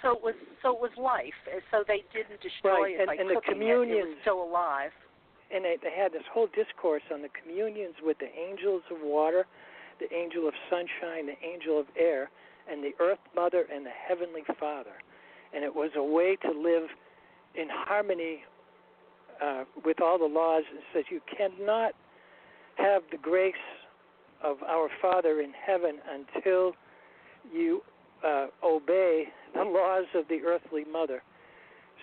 [0.02, 1.32] so it was so it was life.
[1.70, 2.94] So they didn't destroy right.
[2.94, 4.04] it and, by and cooking the communions, it.
[4.04, 4.92] It was still alive.
[5.50, 9.46] and they, they had this whole discourse on the communions with the angels of water,
[10.00, 12.30] the angel of sunshine, the angel of air,
[12.70, 14.98] and the earth mother and the heavenly father.
[15.54, 16.90] And it was a way to live
[17.56, 18.38] in harmony
[19.42, 20.62] uh, with all the laws.
[20.72, 21.92] It says you cannot
[22.76, 23.54] have the grace
[24.42, 26.72] of our Father in heaven until
[27.52, 27.82] you
[28.24, 31.22] uh, obey the laws of the earthly mother.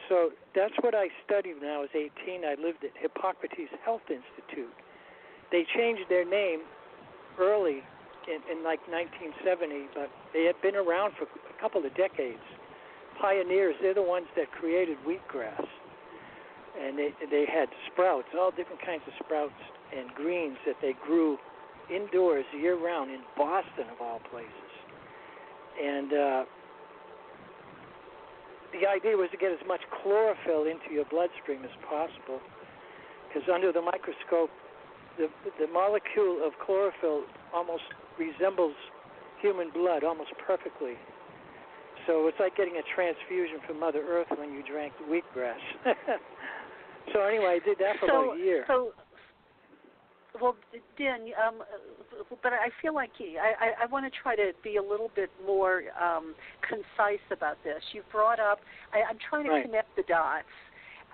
[0.10, 2.44] So that's what I studied when I was 18.
[2.44, 4.74] I lived at Hippocrates Health Institute.
[5.52, 6.62] They changed their name
[7.40, 7.84] early
[8.28, 12.42] in, in like 1970, but they had been around for a couple of decades.
[13.24, 15.64] Pioneers, they're the ones that created wheatgrass.
[16.76, 19.56] And they, they had sprouts, all different kinds of sprouts
[19.96, 21.38] and greens that they grew
[21.88, 24.72] indoors year round in Boston, of all places.
[25.82, 26.44] And uh,
[28.74, 32.42] the idea was to get as much chlorophyll into your bloodstream as possible,
[33.28, 34.50] because under the microscope,
[35.18, 37.84] the the molecule of chlorophyll almost
[38.18, 38.74] resembles
[39.42, 40.98] human blood almost perfectly.
[42.08, 45.62] So it's like getting a transfusion from Mother Earth when you drank wheatgrass.
[47.14, 48.66] so anyway, I did that for so, about a year.
[48.68, 48.94] So,
[50.42, 50.56] well,
[50.98, 51.64] Dan, um,
[52.42, 55.30] but I feel like I, I, I want to try to be a little bit
[55.46, 56.36] more um,
[56.68, 57.82] concise about this.
[57.94, 58.60] You brought up,
[58.94, 59.66] I, I'm trying to Right.
[59.66, 60.48] connect the dots.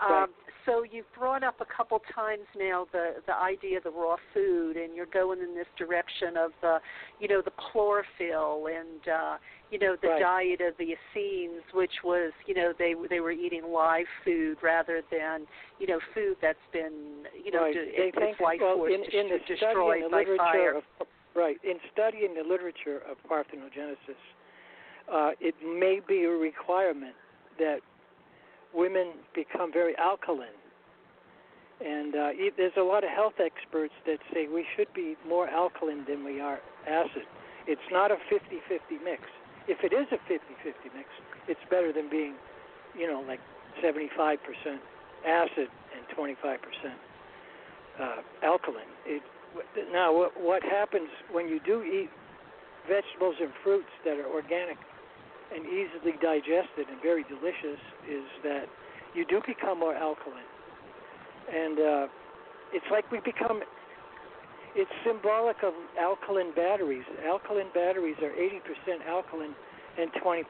[0.02, 0.28] Um,
[0.66, 4.78] So you've brought up a couple times now the the idea of the raw food,
[4.78, 6.80] and you're going in this direction of the,
[7.20, 9.38] you know, the chlorophyll and uh,
[9.72, 10.20] you know the Right.
[10.20, 15.02] diet of the Essenes, which was, you know, they they were eating live food rather
[15.10, 15.48] than,
[15.80, 17.74] you know, food that's been, you know, right.
[17.74, 20.76] de- they think, life well, force in, dis- in the destroyed in the by fire.
[20.78, 20.84] of
[21.36, 24.22] right in studying the literature of parthenogenesis,
[25.12, 27.16] uh, it may be a requirement
[27.58, 27.80] that
[28.74, 30.58] women become very alkaline.
[31.80, 36.06] And uh, there's a lot of health experts that say we should be more alkaline
[36.08, 37.24] than we are acid.
[37.68, 39.24] It's not a 50-50 mix.
[39.68, 41.08] If it is a 50-50 mix,
[41.48, 42.36] it's better than being,
[42.98, 43.40] you know, like
[43.84, 44.38] 75%
[45.26, 46.58] acid and 25%
[48.00, 48.84] uh, alkaline.
[49.06, 49.22] It,
[49.92, 52.10] now, what, what happens when you do eat
[52.88, 54.78] vegetables and fruits that are organic
[55.54, 58.66] and easily digested and very delicious is that
[59.16, 60.50] you do become more alkaline.
[61.52, 62.08] And uh,
[62.74, 63.62] it's like we become,
[64.76, 67.06] it's symbolic of alkaline batteries.
[67.26, 69.56] Alkaline batteries are 80% alkaline
[69.98, 70.44] and 20%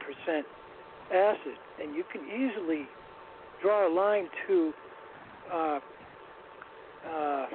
[1.12, 1.56] acid.
[1.82, 2.86] And you can easily
[3.62, 4.72] draw a line to
[5.52, 5.80] uh,
[7.08, 7.46] uh,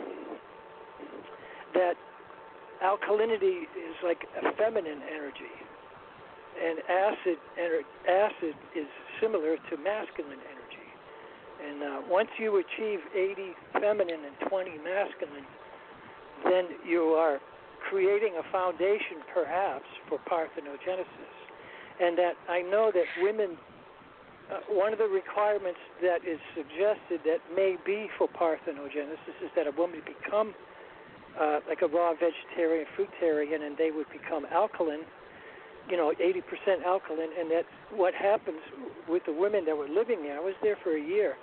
[1.74, 1.96] that
[2.84, 5.54] alkalinity is like a feminine energy,
[6.56, 7.38] and acid
[8.08, 8.88] acid is
[9.22, 10.88] similar to masculine energy.
[11.62, 15.48] And uh, once you achieve 80 feminine and 20 masculine,
[16.44, 17.40] then you are
[17.90, 21.36] creating a foundation, perhaps, for parthenogenesis.
[22.00, 23.58] And that I know that women
[24.46, 29.66] uh, one of the requirements that is suggested that may be for parthenogenesis is that
[29.66, 30.54] a woman become
[31.40, 35.02] uh, like a raw vegetarian, fruitarian, and they would become alkaline,
[35.90, 38.60] you know, 80% alkaline, and that what happens
[39.08, 40.38] with the women that were living there.
[40.38, 41.36] I was there for a year,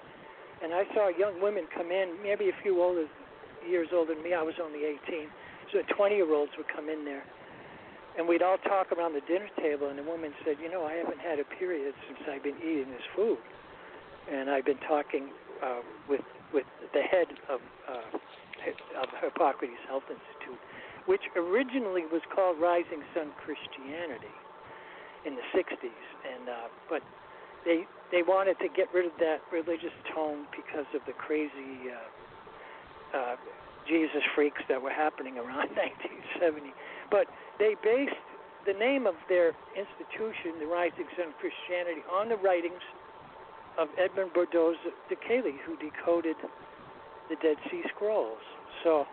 [0.62, 3.06] and I saw young women come in, maybe a few older
[3.68, 4.34] years older than me.
[4.34, 5.28] I was only 18,
[5.72, 7.22] so 20 year olds would come in there
[8.16, 10.94] and we'd all talk around the dinner table, and the woman said, "You know, I
[10.94, 13.38] haven't had a period since I've been eating this food,"
[14.30, 15.30] and I've been talking
[15.62, 18.18] uh, with with the head of uh,
[19.00, 20.60] of Hippocrates Health Institute,
[21.06, 24.34] which originally was called Rising Sun Christianity
[25.26, 27.02] in the '60s, and uh, but
[27.64, 31.90] they they wanted to get rid of that religious tone because of the crazy.
[31.90, 33.36] Uh, uh,
[33.88, 36.72] Jesus freaks that were happening around 1970.
[37.10, 37.26] But
[37.58, 38.14] they based
[38.66, 42.82] the name of their institution, the Rising Sun Christianity, on the writings
[43.78, 44.74] of Edmund Bordeaux
[45.08, 46.36] de Cayley, who decoded
[47.28, 48.42] the Dead Sea Scrolls.
[48.84, 49.06] So,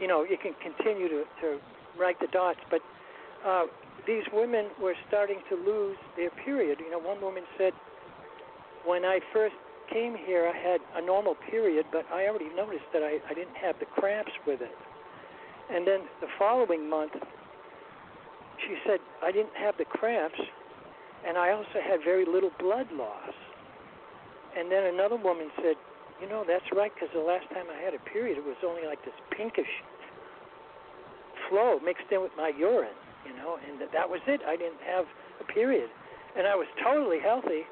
[0.00, 1.58] you know, you can continue to, to
[1.98, 2.80] write the dots, but
[3.46, 3.66] uh,
[4.06, 6.78] these women were starting to lose their period.
[6.80, 7.72] You know, one woman said,
[8.84, 9.54] when I first
[9.92, 13.56] came here, I had a normal period, but I already noticed that I, I didn't
[13.56, 14.74] have the cramps with it.
[15.70, 17.12] And then the following month,
[18.66, 20.40] she said I didn't have the cramps,
[21.26, 23.34] and I also had very little blood loss.
[24.56, 25.76] And then another woman said,
[26.22, 28.86] you know, that's right, because the last time I had a period, it was only
[28.86, 29.66] like this pinkish
[31.50, 32.94] flow mixed in with my urine,
[33.26, 34.40] you know, and that was it.
[34.46, 35.04] I didn't have
[35.42, 35.90] a period.
[36.38, 37.66] And I was totally healthy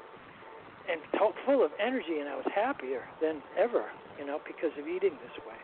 [0.91, 3.87] and to- full of energy, and I was happier than ever,
[4.19, 5.55] you know, because of eating this way.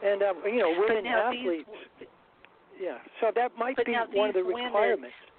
[0.00, 1.68] And, um, you know, women athletes.
[2.00, 2.08] These,
[2.80, 5.12] yeah, so that might be one of the requirements.
[5.12, 5.32] Women,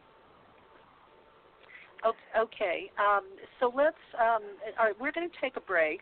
[2.37, 2.91] Okay.
[2.99, 3.23] Um,
[3.59, 3.95] so let's.
[4.19, 4.43] Um,
[4.77, 6.01] all right, we're going to take a break.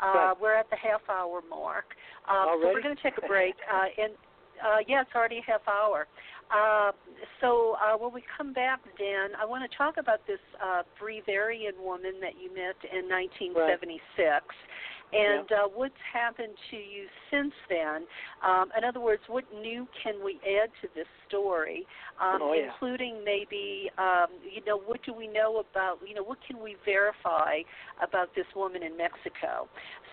[0.00, 0.34] Uh.
[0.40, 1.96] We're at the half hour mark.
[2.28, 3.54] Um, so we're going to take a break.
[3.70, 4.12] Uh, and
[4.60, 6.06] uh, yeah, it's already a half hour.
[6.50, 6.90] Uh,
[7.40, 11.78] so uh, when we come back, Dan, I want to talk about this uh, breatharian
[11.80, 14.02] woman that you met in 1976.
[14.18, 14.44] Right
[15.12, 18.06] and uh, what's happened to you since then.
[18.44, 21.86] Um, in other words, what new can we add to this story,
[22.20, 22.66] um, oh, yeah.
[22.66, 26.76] including maybe, um, you know, what do we know about, you know, what can we
[26.84, 27.60] verify
[28.02, 29.68] about this woman in Mexico?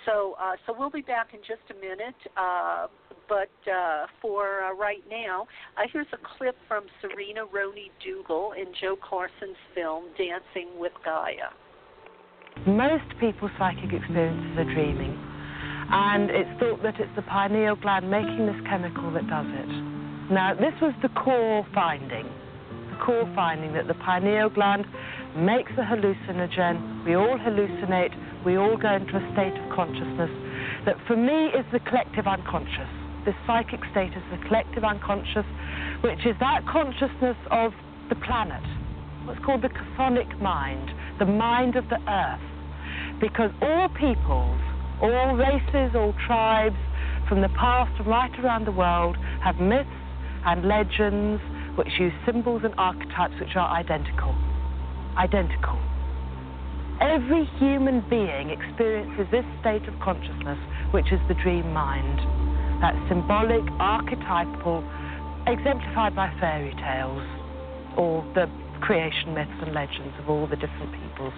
[0.05, 2.15] So, uh, so we'll be back in just a minute.
[2.35, 2.87] Uh,
[3.27, 8.67] but uh, for uh, right now, uh, here's a clip from Serena Roney Dougal in
[8.79, 11.51] Joe Carson's film Dancing with Gaia.
[12.65, 15.13] Most people's psychic experiences are dreaming,
[15.91, 19.71] and it's thought that it's the pineal gland making this chemical that does it.
[20.31, 22.27] Now, this was the core finding,
[22.91, 24.85] the core finding that the pineal gland
[25.37, 27.05] makes a hallucinogen.
[27.05, 28.11] We all hallucinate,
[28.43, 30.31] we all go into a state of consciousness
[30.85, 32.91] that for me is the collective unconscious.
[33.23, 35.45] This psychic state is the collective unconscious,
[36.03, 37.71] which is that consciousness of
[38.09, 38.63] the planet,
[39.27, 42.41] what's called the chthonic mind, the mind of the earth.
[43.19, 44.61] Because all peoples,
[45.01, 46.77] all races, all tribes
[47.27, 49.89] from the past and right around the world have myths
[50.45, 51.41] and legends
[51.75, 54.33] which use symbols and archetypes which are identical.
[55.17, 55.77] Identical.
[57.01, 60.57] Every human being experiences this state of consciousness,
[60.91, 62.17] which is the dream mind.
[62.81, 64.81] That symbolic, archetypal,
[65.45, 67.23] exemplified by fairy tales
[67.97, 68.49] or the
[68.81, 71.33] creation myths and legends of all the different peoples.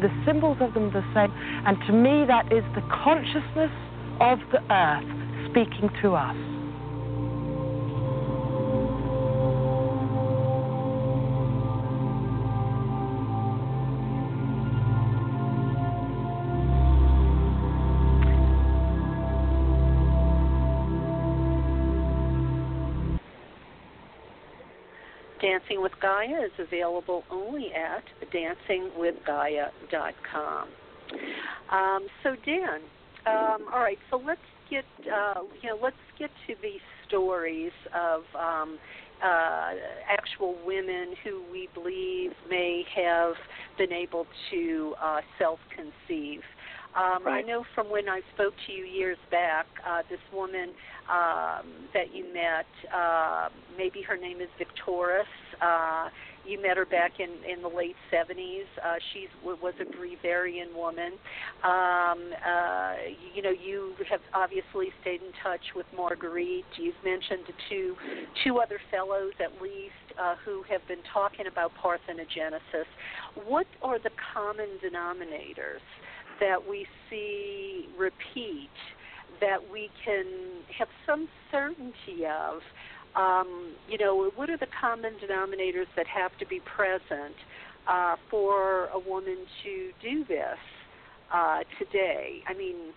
[0.00, 1.32] The symbols of them are the same,
[1.66, 3.72] and to me, that is the consciousness
[4.20, 5.06] of the earth
[5.50, 6.51] speaking to us.
[25.52, 30.68] Dancing with Gaia is available only at dancingwithgaia.com.
[31.70, 32.80] Um, so Dan,
[33.26, 33.98] um, all right.
[34.10, 38.78] So let's get uh, you know let's get to these stories of um,
[39.22, 39.72] uh,
[40.08, 43.34] actual women who we believe may have
[43.76, 46.40] been able to uh, self-conceive.
[46.94, 47.42] Um, right.
[47.44, 50.70] I know from when I spoke to you years back, uh, this woman
[51.10, 55.24] um, that you met, uh, maybe her name is Victoris.
[55.60, 56.08] Uh,
[56.44, 58.66] you met her back in, in the late 70s.
[58.84, 61.12] Uh, she was a breatharian woman.
[61.62, 62.94] Um, uh,
[63.34, 66.64] you know, you have obviously stayed in touch with Marguerite.
[66.76, 67.94] You've mentioned two
[68.44, 72.90] two other fellows at least uh, who have been talking about parthenogenesis.
[73.46, 75.82] What are the common denominators
[76.42, 78.74] that we see repeat
[79.40, 80.24] that we can
[80.76, 82.60] have some certainty of.
[83.14, 87.34] Um, you know, what are the common denominators that have to be present
[87.88, 90.58] uh, for a woman to do this
[91.32, 92.40] uh, today?
[92.48, 92.92] I mean,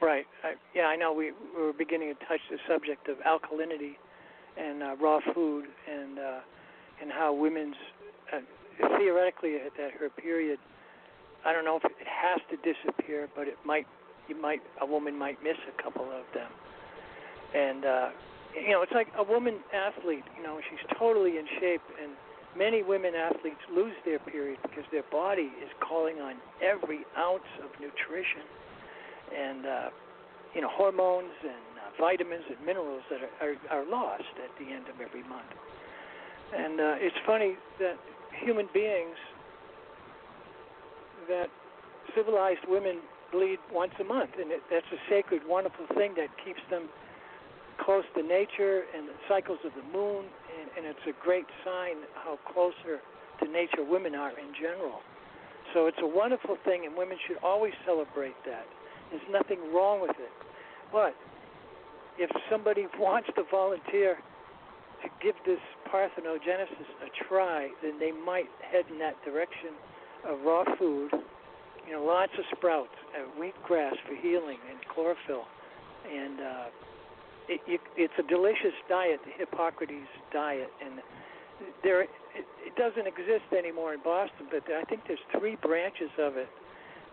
[0.00, 0.24] right.
[0.42, 1.12] I, yeah, I know.
[1.12, 3.96] We, we were beginning to touch the subject of alkalinity
[4.56, 6.40] and uh, raw food, and uh,
[7.02, 7.74] and how women's
[8.32, 8.38] uh,
[8.98, 10.58] theoretically at her period
[11.46, 13.86] I don't know if it has to disappear, but it might.
[14.28, 16.50] You might a woman might miss a couple of them,
[17.54, 18.08] and uh,
[18.58, 20.24] you know it's like a woman athlete.
[20.36, 22.10] You know she's totally in shape, and
[22.58, 27.70] many women athletes lose their period because their body is calling on every ounce of
[27.78, 28.42] nutrition
[29.30, 29.88] and uh,
[30.54, 34.72] you know hormones and uh, vitamins and minerals that are, are are lost at the
[34.72, 35.54] end of every month.
[36.50, 37.94] And uh, it's funny that
[38.42, 39.14] human beings
[41.28, 41.48] that
[42.14, 43.00] civilized women
[43.32, 46.88] bleed once a month, and it, that's a sacred, wonderful thing that keeps them
[47.78, 50.24] close to nature and the cycles of the moon,
[50.56, 53.00] and, and it's a great sign how closer
[53.42, 55.00] to nature women are in general.
[55.74, 58.64] So it's a wonderful thing, and women should always celebrate that.
[59.10, 60.32] There's nothing wrong with it.
[60.92, 61.14] But
[62.18, 64.16] if somebody wants to volunteer
[65.02, 65.60] to give this
[65.92, 69.76] parthenogenesis a try, then they might head in that direction
[70.24, 71.10] of raw food.
[71.86, 75.44] You know, lots of sprouts, uh, wheatgrass for healing, and chlorophyll,
[76.04, 76.64] and uh,
[77.48, 80.98] it, it, it's a delicious diet, the Hippocrates diet, and
[81.82, 86.36] there it, it doesn't exist anymore in Boston, but I think there's three branches of
[86.36, 86.48] it.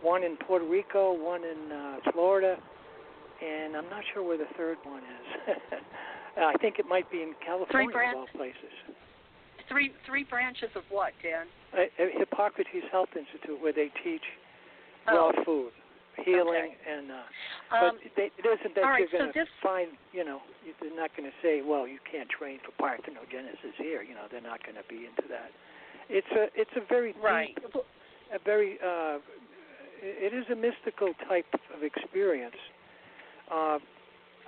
[0.02, 2.58] One in Puerto Rico, one in uh, Florida,
[3.42, 5.56] and I'm not sure where the third one is.
[6.38, 8.74] I think it might be in California, three bran- of all places.
[9.70, 11.46] Three three branches of what, Dan?
[11.74, 14.22] Uh, Hippocrates Health Institute, where they teach
[15.08, 15.32] oh.
[15.34, 15.72] raw food
[16.22, 16.94] healing okay.
[16.94, 17.16] and uh
[17.74, 19.50] um, but they, it isn't that right, you're going to so this...
[19.62, 20.40] find you know
[20.80, 24.42] they're not going to say well you can't train for parthenogenesis here you know they're
[24.42, 25.50] not going to be into that
[26.10, 27.82] it's a it's a very right deep,
[28.34, 29.18] a very uh
[30.02, 32.62] it is a mystical type of experience
[33.50, 33.80] uh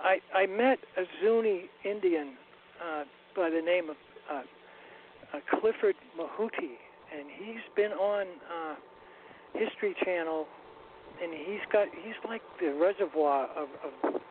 [0.04, 2.34] i i met a zuni indian
[2.78, 3.04] uh
[3.36, 3.98] by the name of
[4.32, 4.42] uh,
[5.34, 6.78] uh Clifford Mahooty
[7.14, 8.76] and he's been on uh
[9.54, 10.48] history channel
[11.22, 14.22] and he's got he's like the reservoir of of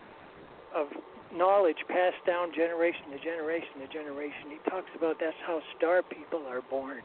[0.74, 0.86] of
[1.34, 4.50] knowledge passed down generation to generation to generation.
[4.50, 7.00] He talks about that's how star people are born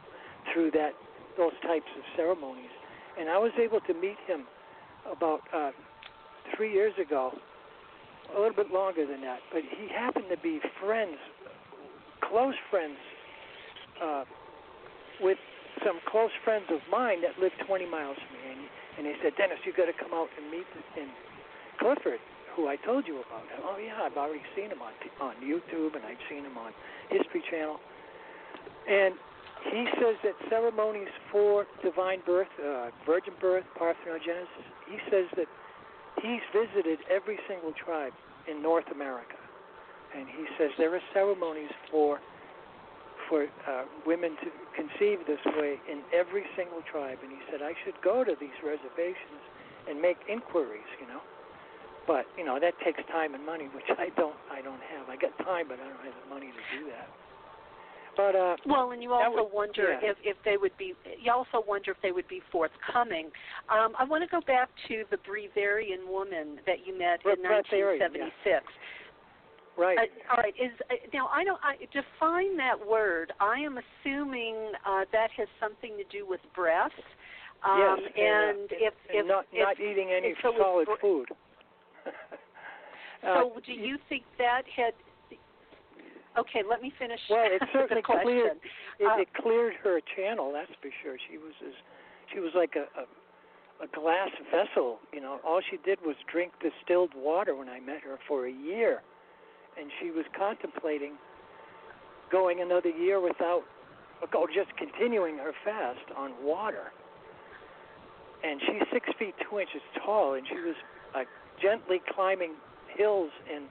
[0.53, 0.93] through that
[1.38, 2.74] those types of ceremonies.
[3.20, 4.45] And I was able to meet him
[5.09, 5.72] about uh,
[6.55, 7.32] three years ago,
[8.36, 9.39] a little bit longer than that.
[9.51, 11.17] But he happened to be friends,
[12.22, 12.97] close friends,
[14.01, 14.24] uh,
[15.22, 15.38] with
[15.86, 18.46] some close friends of mine that lived 20 miles from me.
[18.52, 18.62] And
[19.00, 20.68] and he said, Dennis, you got to come out and meet
[21.00, 21.08] in
[21.80, 22.20] Clifford,
[22.52, 23.48] who I told you about.
[23.64, 26.74] Oh yeah, I've already seen him on on YouTube, and I've seen him on
[27.10, 27.80] History Channel.
[28.90, 29.16] And
[29.72, 35.48] he says that ceremonies for divine birth, uh, virgin birth, parthenogenesis, he says that
[36.22, 38.14] he's visited every single tribe
[38.52, 39.40] in North America,
[40.16, 42.20] and he says there are ceremonies for
[43.30, 47.20] for uh, women to conceive this way in every single tribe.
[47.22, 49.46] And he said, I should go to these reservations
[49.88, 51.22] and make inquiries, you know.
[52.10, 54.34] But you know that takes time and money, which I don't.
[54.50, 55.06] I don't have.
[55.14, 57.06] I got time, but I don't have the money to do that.
[58.18, 60.10] But uh, well, and you also would, wonder yeah.
[60.10, 60.94] if if they would be.
[61.22, 63.30] You also wonder if they would be forthcoming.
[63.70, 68.34] Um, I want to go back to the Breatharian woman that you met in 1976.
[68.44, 68.60] Yeah.
[69.80, 69.98] Right.
[69.98, 70.54] Uh, all right.
[70.60, 73.32] Is uh, now I don't I, define that word.
[73.40, 74.56] I am assuming
[74.86, 76.92] uh, that has something to do with breath.
[77.64, 80.86] Um, yes, and, and, uh, if, and if not if, not eating any so solid
[80.86, 81.28] br- food.
[83.24, 84.94] so uh, do you think that had?
[86.38, 87.20] Okay, let me finish.
[87.30, 88.60] Well, it certainly cleared
[89.00, 90.52] it, uh, it cleared her channel.
[90.54, 91.16] That's for sure.
[91.32, 91.74] She was as
[92.34, 93.06] she was like a, a
[93.84, 95.00] a glass vessel.
[95.14, 98.52] You know, all she did was drink distilled water when I met her for a
[98.52, 99.02] year
[99.80, 101.14] and she was contemplating
[102.32, 103.64] going another year without,
[104.36, 106.92] or just continuing her fast on water.
[108.44, 110.76] And she's six feet two inches tall, and she was
[111.16, 111.24] uh,
[111.62, 112.54] gently climbing
[112.96, 113.66] hills and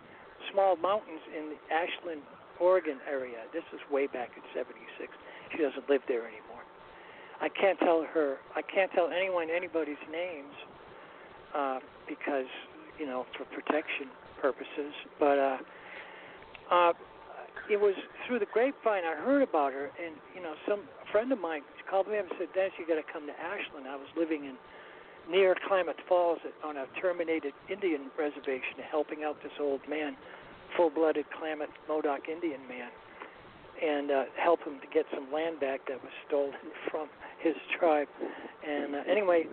[0.53, 2.23] small mountains in the Ashland,
[2.61, 3.49] Oregon area.
[3.53, 5.13] This is way back in '76.
[5.53, 6.65] She doesn't live there anymore.
[7.41, 8.37] I can't tell her.
[8.57, 10.55] I can't tell anyone anybody's names
[11.55, 11.79] uh,
[12.09, 12.51] because
[12.99, 14.09] you know for protection
[14.41, 14.93] purposes.
[15.19, 15.57] But uh,
[16.71, 16.93] uh,
[17.71, 17.95] it was
[18.27, 22.09] through the grapevine I heard about her, and you know, some friend of mine called
[22.09, 24.57] me up and said, "Dennis, you got to come to Ashland." I was living in
[25.31, 30.16] near Klamath Falls on a terminated Indian reservation, helping out this old man,
[30.77, 32.89] full-blooded Klamath Modoc Indian man,
[33.85, 36.57] and uh, help him to get some land back that was stolen
[36.91, 37.09] from
[37.41, 38.09] his tribe.
[38.66, 39.45] And uh, anyway,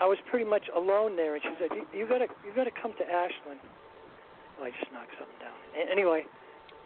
[0.00, 2.92] I was pretty much alone there, and she said, "You, you gotta, you gotta come
[2.98, 3.60] to Ashland."
[4.62, 5.56] I just knocked something down.
[5.76, 6.24] A- anyway,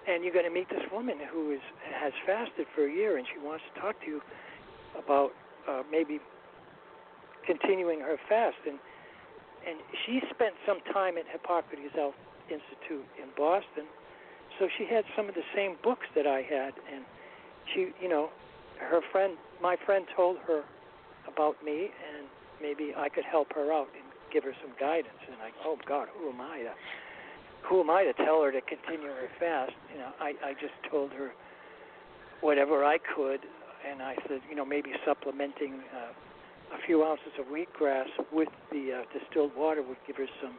[0.09, 1.64] and you're going to meet this woman who is
[1.95, 4.21] has fasted for a year, and she wants to talk to you
[4.99, 5.33] about
[5.68, 6.21] uh, maybe
[7.47, 8.59] continuing her fast.
[8.66, 8.79] And
[9.66, 12.16] and she spent some time at Hippocrates Health
[12.49, 13.85] Institute in Boston,
[14.59, 17.05] so she had some of the same books that I had, and
[17.73, 18.31] she, you know,
[18.79, 20.64] her friend, my friend, told her
[21.29, 22.27] about me, and
[22.61, 25.21] maybe I could help her out and give her some guidance.
[25.31, 26.73] And I, oh God, who am I to
[27.63, 29.73] who am I to tell her to continue her fast?
[29.93, 31.33] You know, I I just told her
[32.41, 33.41] whatever I could,
[33.89, 39.03] and I said, you know, maybe supplementing uh, a few ounces of wheatgrass with the
[39.03, 40.55] uh, distilled water would give her some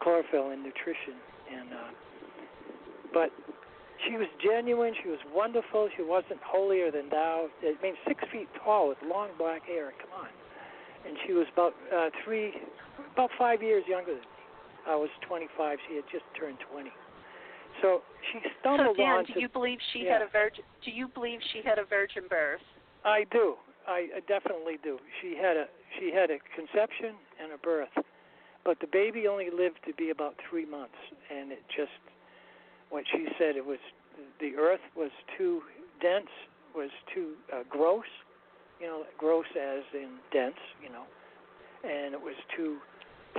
[0.00, 1.14] chlorophyll and nutrition.
[1.52, 1.90] And uh,
[3.12, 3.30] but
[4.04, 4.94] she was genuine.
[5.02, 5.88] She was wonderful.
[5.96, 7.48] She wasn't holier than thou.
[7.62, 9.92] I mean, six feet tall with long black hair.
[10.00, 10.28] Come on.
[11.06, 12.52] And she was about uh, three,
[13.14, 14.35] about five years younger than me.
[14.86, 15.78] I was 25.
[15.88, 16.90] She had just turned 20.
[17.82, 19.34] So she stumbled so Dan, onto.
[19.34, 20.14] do you believe she yeah.
[20.14, 20.64] had a virgin?
[20.84, 22.64] Do you believe she had a virgin birth?
[23.04, 23.54] I do.
[23.86, 24.98] I I definitely do.
[25.20, 25.66] She had a
[25.98, 27.92] she had a conception and a birth,
[28.64, 30.98] but the baby only lived to be about three months,
[31.30, 31.92] and it just
[32.90, 33.78] what she said it was
[34.40, 35.62] the earth was too
[36.00, 36.32] dense,
[36.74, 38.08] was too uh, gross,
[38.80, 41.04] you know, gross as in dense, you know,
[41.84, 42.78] and it was too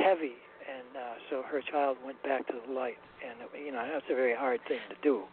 [0.04, 0.36] heavy,
[0.68, 4.16] and uh, so her child went back to the light, and you know that's a
[4.16, 5.24] very hard thing to do,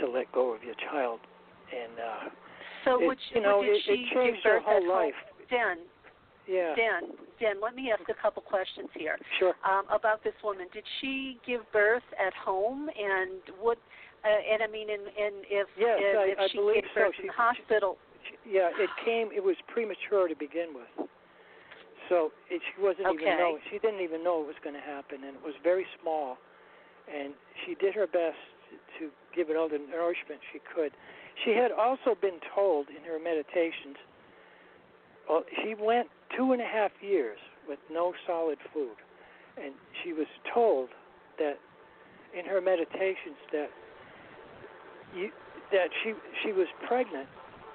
[0.00, 1.20] to let go of your child,
[1.72, 1.98] and.
[1.98, 2.28] uh
[2.84, 4.76] so it, would she, you know, did it, she it changed give her birth whole
[4.76, 5.14] at life.
[5.16, 5.46] Home?
[5.48, 5.76] Dan,
[6.46, 6.74] Yeah.
[6.76, 7.02] Dan,
[7.40, 9.54] Dan, let me ask a couple questions here Sure.
[9.64, 10.66] um, about this woman.
[10.70, 13.78] Did she give birth at home, and what?
[14.22, 16.92] Uh, and I mean, and, and if Yes, and I- if I she believe gave
[16.94, 17.00] so.
[17.00, 17.96] birth She- in the hospital,
[18.28, 19.32] She- Yeah, it came.
[19.32, 21.08] It was premature to begin with,
[22.08, 23.24] so it, she wasn't Okay.
[23.24, 23.58] even know.
[23.70, 26.38] She didn't even know it was going to happen, and it was very small.
[27.08, 27.34] And
[27.64, 28.40] she did her best
[28.98, 30.92] to give it all the nourishment she could.
[31.44, 33.96] She had also been told in her meditations.
[35.28, 37.38] Well, she went two and a half years
[37.68, 38.96] with no solid food,
[39.56, 40.90] and she was told
[41.38, 41.58] that
[42.36, 43.70] in her meditations that
[45.14, 45.30] you
[45.72, 47.28] that she she was pregnant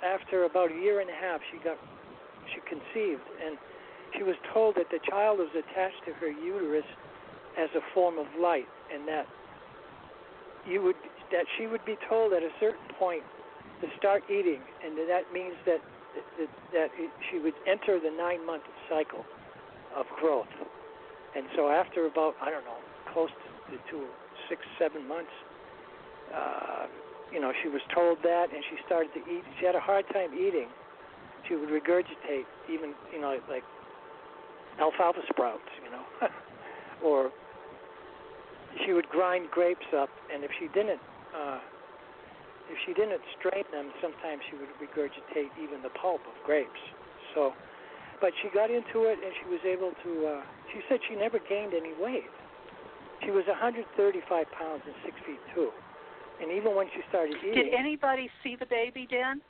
[0.04, 1.78] after about a year and a half she got
[2.54, 3.58] she conceived and
[4.16, 6.86] she was told that the child was attached to her uterus
[7.58, 9.28] as a form of light and that
[10.68, 10.96] you would
[11.32, 13.24] that she would be told at a certain point
[13.82, 15.82] to start eating and that, means that
[16.38, 16.90] that, that
[17.30, 19.26] she would enter the nine month cycle
[19.96, 20.52] of growth
[21.36, 22.82] and so after about I don't know
[23.14, 23.30] close
[23.72, 24.06] to, to
[24.50, 25.34] six seven months
[26.34, 26.86] uh,
[27.32, 29.44] you know, she was told that, and she started to eat.
[29.60, 30.70] She had a hard time eating.
[31.48, 33.64] She would regurgitate, even you know, like
[34.80, 36.06] alfalfa sprouts, you know,
[37.04, 37.32] or
[38.86, 41.02] she would grind grapes up, and if she didn't,
[41.36, 41.60] uh,
[42.70, 46.80] if she didn't strain them, sometimes she would regurgitate even the pulp of grapes.
[47.36, 47.54] So,
[48.22, 50.12] but she got into it, and she was able to.
[50.28, 50.42] Uh,
[50.74, 52.30] she said she never gained any weight.
[53.26, 53.92] She was 135
[54.52, 55.72] pounds and six feet two.
[56.40, 59.42] And even when she started eating, did anybody see the baby, Dan?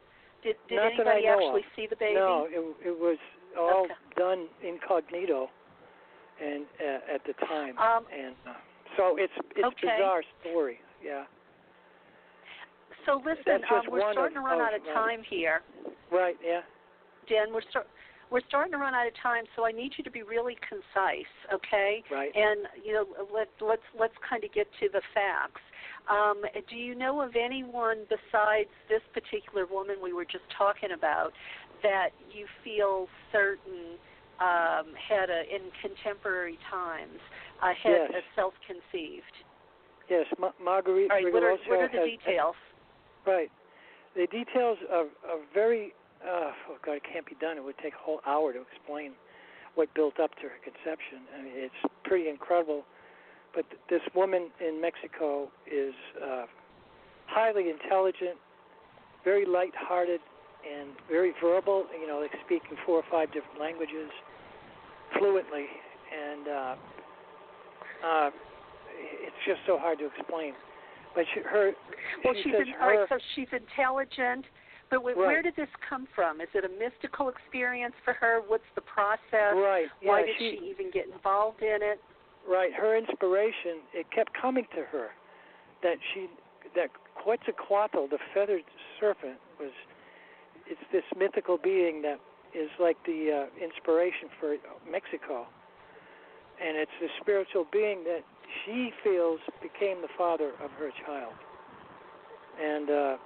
[0.43, 1.71] Did did Not anybody actually of.
[1.75, 2.15] see the baby?
[2.15, 3.17] no, it it was
[3.57, 3.93] all Okay.
[4.15, 5.49] done incognito,
[6.41, 8.53] and uh, at the time, Um, and uh,
[8.95, 9.97] so it's it's Okay.
[9.97, 10.79] bizarre story.
[11.03, 11.25] Yeah,
[13.05, 15.61] So listen, um, we're starting of- to run out of time here.
[16.11, 16.37] right.
[16.43, 16.61] Yeah,
[17.27, 17.87] Dan, we're start
[18.29, 21.25] we're starting to run out of time, so I need you to be really concise,
[21.51, 22.03] okay?
[22.11, 22.31] right.
[22.35, 25.61] And you know, let let's let's kind of get to the facts.
[26.09, 31.31] Um, do you know of anyone besides this particular woman we were just talking about
[31.83, 33.95] that you feel certain
[34.41, 37.19] um, had a, in contemporary times
[37.61, 38.11] uh, had Yes.
[38.11, 39.35] a self-conceived?
[40.09, 42.55] yes, Ma- Marguerite All right, what are, what are the has, details?
[43.25, 43.51] Right.
[44.15, 45.93] The details are, are very,
[46.25, 47.57] uh, oh God, it can't be done.
[47.57, 49.11] It would take a whole hour to explain
[49.75, 51.21] what built up to her conception.
[51.37, 52.83] I mean, it's pretty incredible.
[53.55, 56.45] But th- this woman in Mexico is uh,
[57.27, 58.37] highly intelligent,
[59.23, 60.19] very light-hearted,
[60.65, 61.85] and very verbal.
[61.99, 64.09] You know, like speaking four or five different languages
[65.17, 65.65] fluently,
[66.13, 66.75] and uh,
[68.05, 68.29] uh,
[69.25, 70.53] it's just so hard to explain.
[71.15, 71.71] But she, her,
[72.23, 74.45] Well, she she's says in, her, all right, so she's intelligent,
[74.89, 76.41] but wh- where did this come from?
[76.41, 78.41] Is it a mystical experience for her?
[78.45, 79.57] What's the process?
[79.57, 79.87] right?
[80.01, 81.99] Why yeah, did she, she even get involved in it?
[82.49, 82.73] Right.
[82.73, 85.09] Her inspiration it kept coming to her
[85.83, 86.27] that she
[86.75, 88.63] that Quetzalcoatl, the feathered
[88.99, 89.71] serpent, was
[90.65, 92.19] it's this mythical being that
[92.55, 94.55] is like the uh, inspiration for
[94.89, 95.45] Mexico,
[96.59, 98.23] and it's the spiritual being that
[98.65, 101.33] she feels became the father of her child.
[102.59, 103.17] And uh,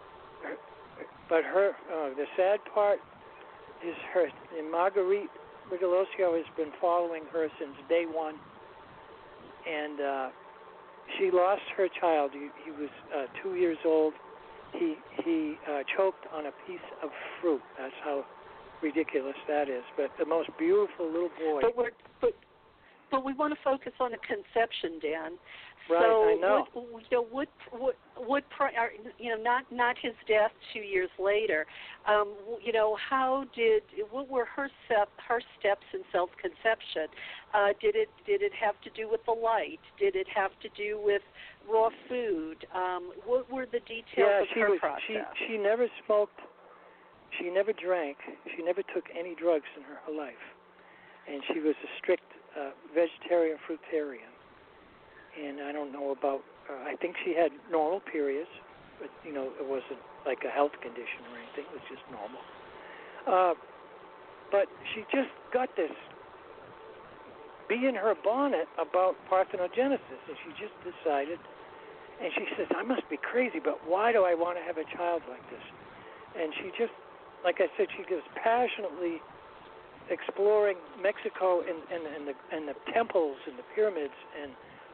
[1.30, 3.00] but her uh, the sad part
[3.88, 5.32] is her and Marguerite
[5.72, 8.36] Rigoglioso has been following her since day one,
[9.68, 10.30] and uh,
[11.18, 12.32] she lost her child.
[12.34, 14.14] He, he was uh, two years old.
[14.74, 17.10] He he uh, choked on a piece of
[17.40, 17.62] fruit.
[17.78, 18.26] That's how
[18.82, 19.84] ridiculous that is.
[19.96, 21.62] But the most beautiful little boy.
[21.62, 21.92] But we're
[22.22, 22.34] but
[23.14, 25.38] but we want to focus on the conception, Dan.
[25.88, 26.66] Right, so I know.
[26.74, 28.90] What, you know, would what what pri- or,
[29.20, 31.68] you know not not his death two years later.
[32.08, 32.34] Um,
[32.64, 37.06] you know, how did what were her step her steps in self conception?
[37.54, 39.82] Uh, did it did it have to do with the light?
[40.00, 41.22] Did it have to do with
[41.70, 42.66] raw food?
[42.74, 44.80] Um, what were the details yeah, of she her was.
[44.80, 45.04] process?
[45.06, 46.40] She she never smoked.
[47.38, 48.18] She never drank.
[48.56, 50.46] She never took any drugs in her whole life,
[51.30, 54.32] and she was a strict uh, vegetarian fruitarian.
[55.40, 56.42] and I don't know about.
[56.70, 58.50] Uh, I think she had normal periods,
[59.00, 61.66] but you know it wasn't like a health condition or anything.
[61.72, 62.42] It was just normal.
[63.26, 63.54] Uh,
[64.52, 65.92] but she just got this
[67.68, 71.40] bee in her bonnet about parthenogenesis, and she just decided.
[72.22, 74.86] And she says, "I must be crazy, but why do I want to have a
[74.96, 75.66] child like this?"
[76.38, 76.94] And she just,
[77.44, 79.22] like I said, she goes passionately
[80.10, 84.52] exploring Mexico and, and, and the and the temples and the pyramids and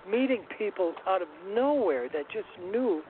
[0.09, 3.01] meeting people out of nowhere that just knew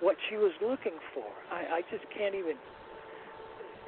[0.00, 1.26] what she was looking for.
[1.50, 2.56] I, I just can't even.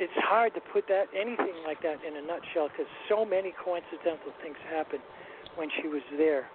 [0.00, 4.32] It's hard to put that anything like that in a nutshell because so many coincidental
[4.40, 5.04] things happened
[5.56, 6.48] when she was there,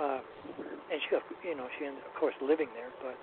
[0.00, 0.24] uh,
[0.88, 1.12] and she,
[1.44, 2.88] you know, she ended, of course, living there.
[3.04, 3.20] But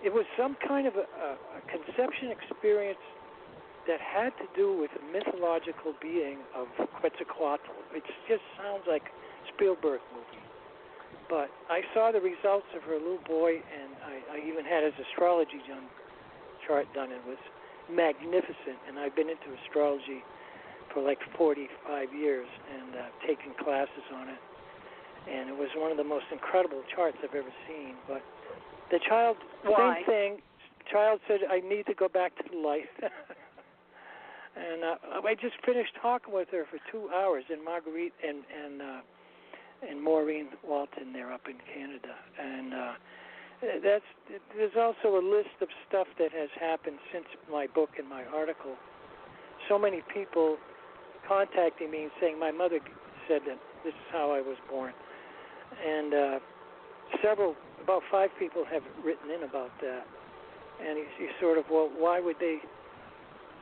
[0.00, 3.04] it was some kind of a, a, a conception experience
[3.90, 6.70] that had to do with the mythological being of
[7.02, 7.74] Quetzalcoatl.
[7.90, 9.02] It just sounds like
[9.50, 10.46] Spielberg movie.
[11.26, 14.94] But I saw the results of her little boy, and I, I even had his
[15.10, 15.90] astrology done,
[16.62, 17.10] chart done.
[17.10, 17.38] It was
[17.90, 20.22] magnificent, and I've been into astrology
[20.94, 24.38] for like 45 years and uh, taken classes on it.
[25.26, 27.98] And it was one of the most incredible charts I've ever seen.
[28.06, 28.22] But
[28.90, 29.36] the child,
[29.66, 29.98] Why?
[29.98, 30.30] same thing.
[30.90, 32.86] Child said, "I need to go back to the light."
[34.56, 38.82] and uh, I just finished talking with her for two hours in Marguerite and and
[38.82, 39.00] uh,
[39.88, 42.92] and Maureen Walton there up in Canada, and uh,
[43.82, 44.04] that's
[44.56, 48.74] there's also a list of stuff that has happened since my book and my article.
[49.68, 50.56] So many people
[51.28, 52.80] contacting me and saying my mother
[53.28, 54.92] said that this is how I was born,
[55.86, 56.38] and uh,
[57.22, 60.06] several about five people have written in about that,
[60.84, 62.58] and you, you sort of well why would they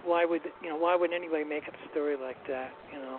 [0.04, 3.18] why would you know why would anybody make up a story like that you know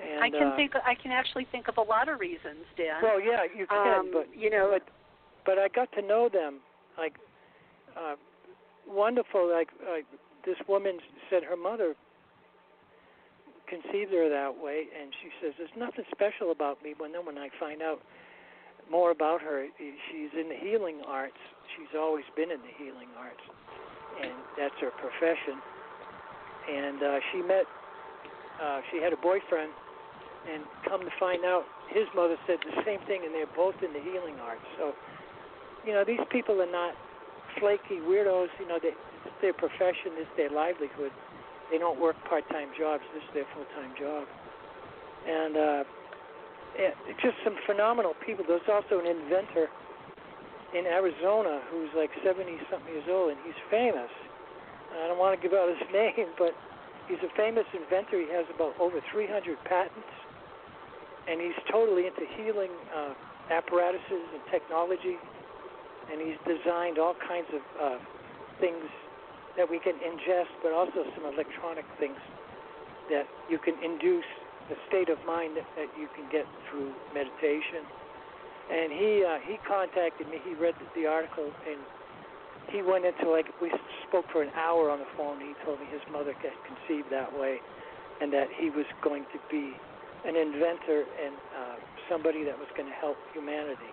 [0.00, 0.72] and, I can uh, think.
[0.76, 3.02] I can actually think of a lot of reasons, Dan.
[3.02, 4.88] well yeah you can um, but you know, but
[5.44, 6.60] but I got to know them
[6.98, 7.14] like
[7.96, 8.16] uh
[8.88, 10.06] wonderful like like
[10.44, 11.94] this woman said her mother
[13.68, 17.38] conceived her that way and she says there's nothing special about me but then when
[17.38, 18.02] I find out
[18.90, 21.38] more about her she's in the healing arts
[21.76, 23.42] she's always been in the healing arts
[24.20, 25.62] and that's her profession
[26.70, 27.66] and uh she met
[28.62, 29.72] uh she had a boyfriend
[30.52, 33.92] and come to find out his mother said the same thing and they're both in
[33.92, 34.64] the healing arts.
[34.78, 34.94] So
[35.84, 36.94] you know these people are not
[37.58, 38.94] flaky weirdos you know they
[39.26, 41.12] it's their profession it's their livelihood.
[41.70, 44.24] They don't work part time jobs this is their full time job.
[45.26, 45.82] And uh
[46.78, 48.44] it, just some phenomenal people.
[48.46, 49.66] There's also an inventor
[50.72, 54.10] in Arizona who's like 70 something years old and he's famous
[54.98, 56.54] I don't want to give out his name but
[57.06, 60.14] he's a famous inventor he has about over 300 patents
[61.28, 63.14] and he's totally into healing uh,
[63.50, 65.18] apparatuses and technology,
[66.10, 67.98] and he's designed all kinds of uh,
[68.58, 68.86] things
[69.56, 72.18] that we can ingest, but also some electronic things
[73.10, 74.26] that you can induce
[74.70, 77.82] a state of mind that, that you can get through meditation.
[78.70, 80.38] And he uh, he contacted me.
[80.46, 81.78] He read the, article and
[82.70, 83.70] he went into like we
[84.08, 85.38] spoke for an hour on the phone.
[85.40, 87.58] He told me his mother got conceived that way,
[88.20, 89.74] and that he was going to be
[90.24, 91.76] an inventor and uh,
[92.08, 93.92] somebody that was going to help humanity.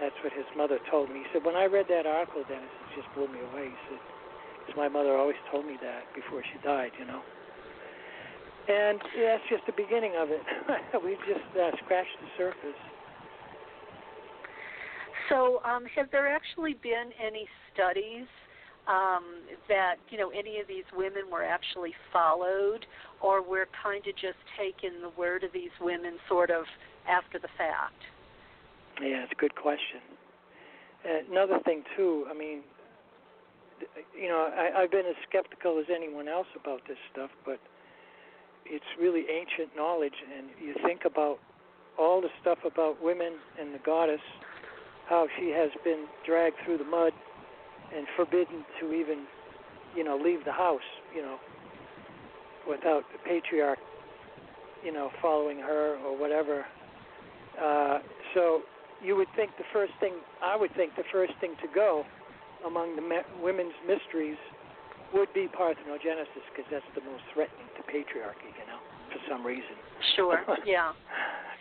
[0.00, 1.24] That's what his mother told me.
[1.24, 3.72] He said, when I read that article, Dennis, it just blew me away.
[3.72, 4.02] He said,
[4.60, 7.24] because my mother always told me that before she died, you know.
[8.68, 10.42] And that's just the beginning of it.
[11.04, 12.80] We've just uh, scratched the surface.
[15.28, 18.26] So, um, have there actually been any studies
[18.86, 22.86] um, that you know any of these women were actually followed,
[23.20, 26.64] or we're kind of just taking the word of these women sort of
[27.08, 27.98] after the fact?
[29.00, 30.00] Yeah, it's a good question.
[31.04, 32.62] Uh, another thing too, I mean,
[34.18, 37.60] you know, I, I've been as skeptical as anyone else about this stuff, but
[38.64, 41.38] it's really ancient knowledge, and you think about
[41.98, 44.20] all the stuff about women and the goddess,
[45.08, 47.12] how she has been dragged through the mud
[47.96, 49.24] and forbidden to even,
[49.96, 50.80] you know, leave the house,
[51.14, 51.36] you know,
[52.68, 53.78] without the patriarch,
[54.84, 56.64] you know, following her or whatever.
[57.62, 57.98] Uh,
[58.34, 58.62] so
[59.02, 62.04] you would think the first thing, I would think the first thing to go
[62.66, 64.38] among the me- women's mysteries
[65.14, 68.82] would be parthenogenesis because that's the most threatening to patriarchy, you know,
[69.12, 69.76] for some reason.
[70.16, 70.42] Sure.
[70.66, 70.92] Yeah.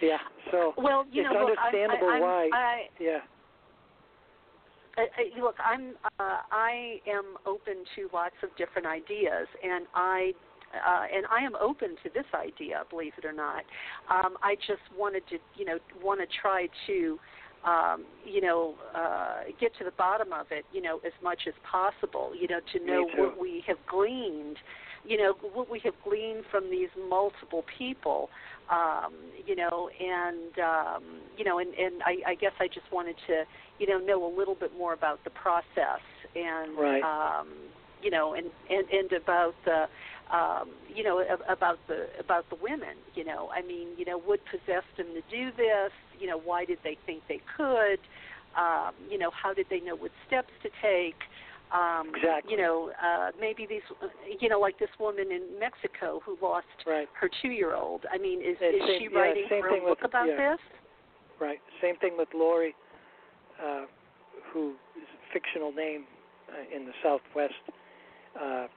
[0.01, 0.17] yeah.
[0.51, 2.49] So Well, you it's know, understandable I, I, why.
[2.51, 3.19] I, yeah.
[4.97, 10.33] I, look, I'm uh, I am open to lots of different ideas, and I
[10.73, 13.63] uh, and I am open to this idea, believe it or not.
[14.09, 17.19] Um, I just wanted to, you know, want to try to
[17.65, 21.53] um, you know, uh, get to the bottom of it, you know, as much as
[21.69, 24.57] possible, you know, to know what we have gleaned,
[25.03, 28.29] you know, what we have gleaned from these multiple people,
[28.69, 29.13] um,
[29.45, 31.03] you know, and um,
[31.37, 33.43] you know, and, and I, I guess I just wanted to,
[33.79, 36.01] you know, know a little bit more about the process
[36.35, 37.03] and, right.
[37.03, 37.47] um,
[38.01, 39.87] you know, and and and about the
[40.31, 42.97] um, you know, about the about the women.
[43.13, 45.91] You know, I mean, you know, what possessed them to do this?
[46.19, 47.99] You know, why did they think they could?
[48.57, 51.15] Um, you know, how did they know what steps to take?
[51.73, 52.53] Um, exactly.
[52.53, 53.81] You know, uh, maybe these,
[54.39, 57.07] you know, like this woman in Mexico who lost right.
[57.19, 58.05] her two-year-old.
[58.11, 60.51] I mean, is, is she writing yeah, her book with, about yeah.
[60.51, 60.59] this?
[61.39, 61.59] Right.
[61.81, 62.75] Same thing with Lori,
[63.61, 63.85] uh,
[64.53, 66.05] who is a fictional name
[66.49, 67.53] uh, in the Southwest.
[68.39, 68.67] Uh,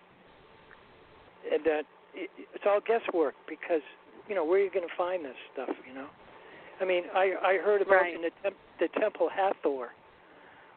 [1.53, 1.83] and that
[2.15, 3.83] it, it's all guesswork because
[4.29, 5.71] you know where are you going to find this stuff?
[5.87, 6.07] You know,
[6.81, 8.15] I mean, I I heard about right.
[8.15, 9.91] in the temp, the Temple Hathor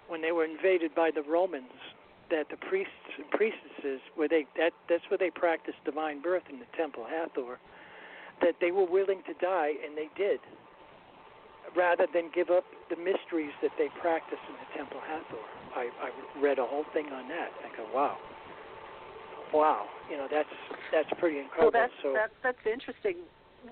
[0.07, 1.71] when they were invaded by the Romans
[2.31, 6.59] that the priests and priestesses where they that that's where they practiced divine birth in
[6.59, 7.59] the Temple Hathor
[8.41, 10.39] that they were willing to die and they did
[11.75, 15.45] rather than give up the mysteries that they practiced in the Temple Hathor.
[15.75, 16.09] I, I
[16.41, 17.51] read a whole thing on that.
[17.63, 18.17] I go, wow,
[19.53, 20.51] wow, you know that's
[20.91, 21.71] that's pretty incredible.
[21.71, 23.23] Well, that's so, that's that's interesting.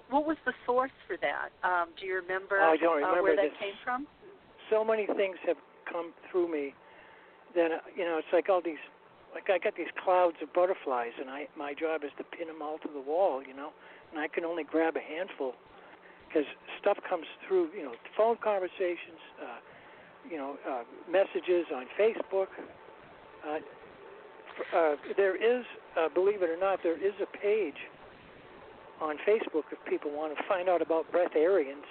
[0.09, 1.49] What was the source for that?
[1.65, 3.59] Um, do you remember, I don't remember uh, where that this.
[3.59, 4.05] came from?
[4.69, 5.57] So many things have
[5.91, 6.75] come through me
[7.55, 8.81] that uh, you know it's like all these
[9.33, 12.61] like I got these clouds of butterflies and I my job is to pin them
[12.61, 13.71] all to the wall, you know,
[14.11, 15.53] and I can only grab a handful
[16.27, 16.45] because
[16.79, 19.59] stuff comes through, you know, phone conversations, uh,
[20.29, 22.47] you know, uh, messages on Facebook.
[23.45, 23.59] Uh,
[24.75, 25.65] uh, there is,
[25.97, 27.87] uh, believe it or not, there is a page
[29.01, 31.87] on Facebook if people want to find out about breatharians.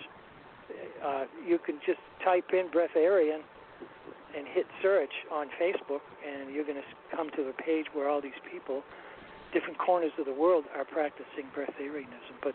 [1.05, 3.41] Uh, you can just type in breatharian
[4.39, 8.23] and hit search on Facebook, and you're going to come to a page where all
[8.23, 8.83] these people,
[9.53, 12.39] different corners of the world, are practicing breatharianism.
[12.43, 12.55] But,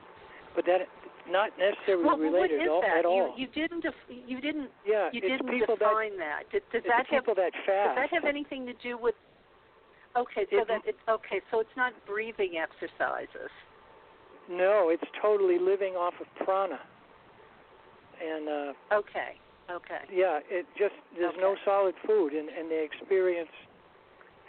[0.55, 0.87] but that
[1.27, 2.97] not necessarily well, related what is at, that?
[2.99, 3.35] at all.
[3.35, 3.83] You, you didn't.
[3.83, 4.69] Def- you didn't.
[4.87, 6.47] Yeah, you didn't people define that.
[6.51, 6.63] that.
[6.71, 7.23] Does, does that have?
[7.23, 7.95] people that fast.
[7.95, 9.15] Does that have anything to do with?
[10.15, 13.51] Okay, so It- that it, okay, so it's not breathing exercises.
[14.49, 16.79] No, it's totally living off of prana.
[18.21, 19.39] And uh Okay,
[19.71, 20.03] okay.
[20.11, 23.51] yeah, it just there's no solid food and and they experience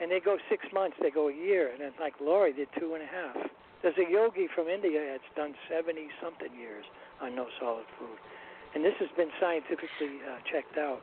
[0.00, 2.94] and they go six months, they go a year, and it's like Laurie did two
[2.94, 3.36] and a half.
[3.82, 6.84] There's a yogi from India that's done seventy something years
[7.20, 8.18] on no solid food,
[8.74, 11.00] and this has been scientifically uh, checked out.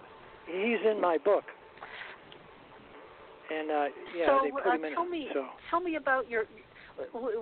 [0.48, 1.46] He's in my book,
[3.54, 3.86] and uh,
[4.18, 4.94] yeah, so they put uh, him in.
[4.94, 6.46] tell me, so tell me about your.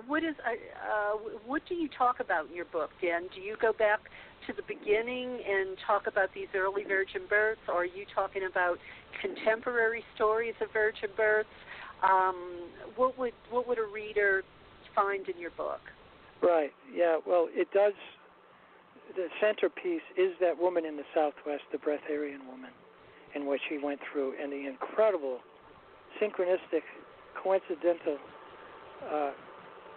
[0.06, 1.16] What is uh, uh,
[1.46, 3.22] what do you talk about in your book, Dan?
[3.34, 4.00] Do you go back
[4.46, 8.78] to the beginning and talk about these early virgin births, or are you talking about
[9.20, 11.48] contemporary stories of virgin births?
[12.02, 14.42] Um, what would what would a reader
[14.94, 15.80] find in your book?
[16.42, 16.72] Right.
[16.92, 17.18] Yeah.
[17.26, 17.92] Well, it does.
[19.16, 22.70] The centerpiece is that woman in the Southwest, the breatharian woman,
[23.34, 25.38] and what she went through, and the incredible,
[26.22, 26.82] synchronistic,
[27.42, 28.18] coincidental
[29.12, 29.30] uh,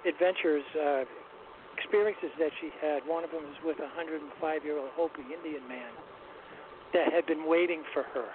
[0.07, 1.03] adventures, uh,
[1.83, 3.03] experiences that she had.
[3.03, 5.91] One of them was with a 105-year-old Hopi Indian man
[6.95, 8.31] that had been waiting for her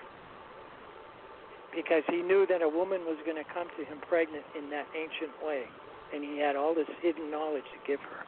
[1.74, 4.86] because he knew that a woman was going to come to him pregnant in that
[4.92, 5.64] ancient way
[6.12, 8.20] and he had all this hidden knowledge to give her.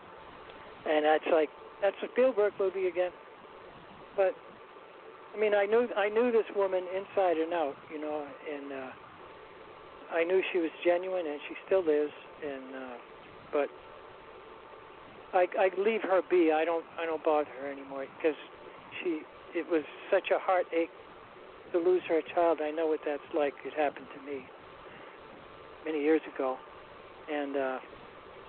[0.91, 1.49] And that's like
[1.83, 3.11] that's a Spielberg movie again.
[4.17, 4.35] But
[5.35, 10.17] I mean, I knew I knew this woman inside and out, you know, and uh,
[10.17, 12.11] I knew she was genuine, and she still is.
[12.45, 12.97] And uh,
[13.53, 13.69] but
[15.33, 16.53] I I leave her be.
[16.53, 18.37] I don't I don't bother her anymore because
[19.03, 19.23] she
[19.55, 20.91] it was such a heartache
[21.73, 22.61] to lose her child.
[22.63, 23.55] I know what that's like.
[23.65, 24.45] It happened to me
[25.85, 26.59] many years ago
[27.31, 27.79] and uh,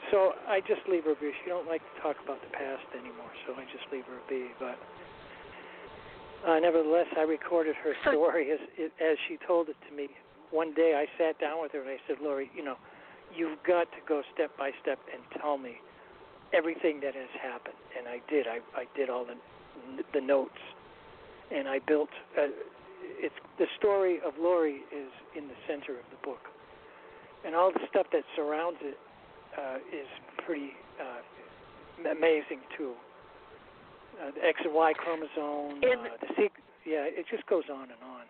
[0.09, 1.31] so I just leave her be.
[1.43, 4.49] She don't like to talk about the past anymore, so I just leave her be.
[4.59, 4.77] But
[6.47, 8.59] uh, nevertheless, I recorded her story as
[8.99, 10.09] as she told it to me.
[10.49, 12.75] One day, I sat down with her and I said, "Lori, you know,
[13.35, 15.77] you've got to go step by step and tell me
[16.53, 18.47] everything that has happened." And I did.
[18.47, 19.35] I I did all the
[20.13, 20.59] the notes,
[21.51, 22.09] and I built.
[22.37, 22.47] Uh,
[23.19, 26.51] it's the story of Lori is in the center of the book
[27.45, 28.97] and all the stuff that surrounds it
[29.57, 30.07] uh, is
[30.45, 32.93] pretty uh, amazing too.
[34.21, 37.83] Uh, the X and Y chromosome, And- uh, the sequ- yeah, it just goes on
[37.83, 38.25] and on.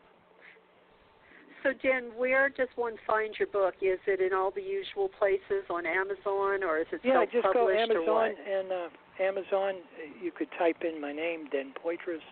[1.63, 3.75] So, Dan, where does one find your book?
[3.81, 7.69] Is it in all the usual places on Amazon, or is it Yeah, just go
[7.69, 8.35] self-published, or Amazon what?
[8.49, 8.89] and uh,
[9.21, 9.73] Amazon.
[9.77, 12.23] uh, You could type in my name, Den Poitras.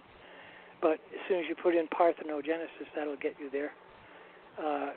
[0.81, 3.73] but as soon as you put in parthenogenesis, that'll get you there.
[4.57, 4.91] Uh,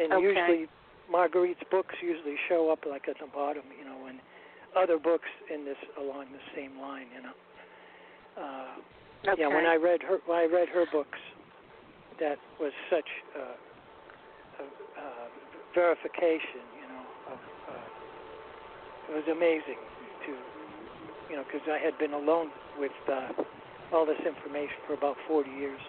[0.00, 0.22] and Okay.
[0.24, 0.68] usually,
[1.10, 4.18] Marguerite's books usually show up like at the bottom, you know, and
[4.74, 7.34] other books in this along the same line, you know.
[8.42, 8.80] Uh,
[9.28, 9.42] Okay.
[9.42, 11.18] yeah, when I read her, when I read her books,
[12.20, 13.56] that was such uh,
[14.60, 15.06] a, a
[15.74, 17.04] verification, you know.
[17.32, 19.80] Of, uh, it was amazing
[20.26, 20.32] to,
[21.30, 23.32] you know, because I had been alone with uh,
[23.92, 25.80] all this information for about 40 years,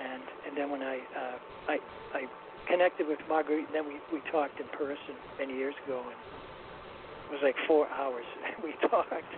[0.00, 1.76] and and then when I uh, I
[2.14, 2.20] I
[2.66, 6.18] connected with Marguerite, and then we we talked in person many years ago, and
[7.28, 8.24] it was like four hours
[8.64, 9.34] we talked.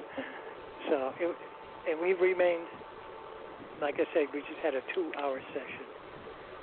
[0.88, 1.34] So it
[1.88, 2.66] and we remained,
[3.82, 5.86] like I said, we just had a two-hour session,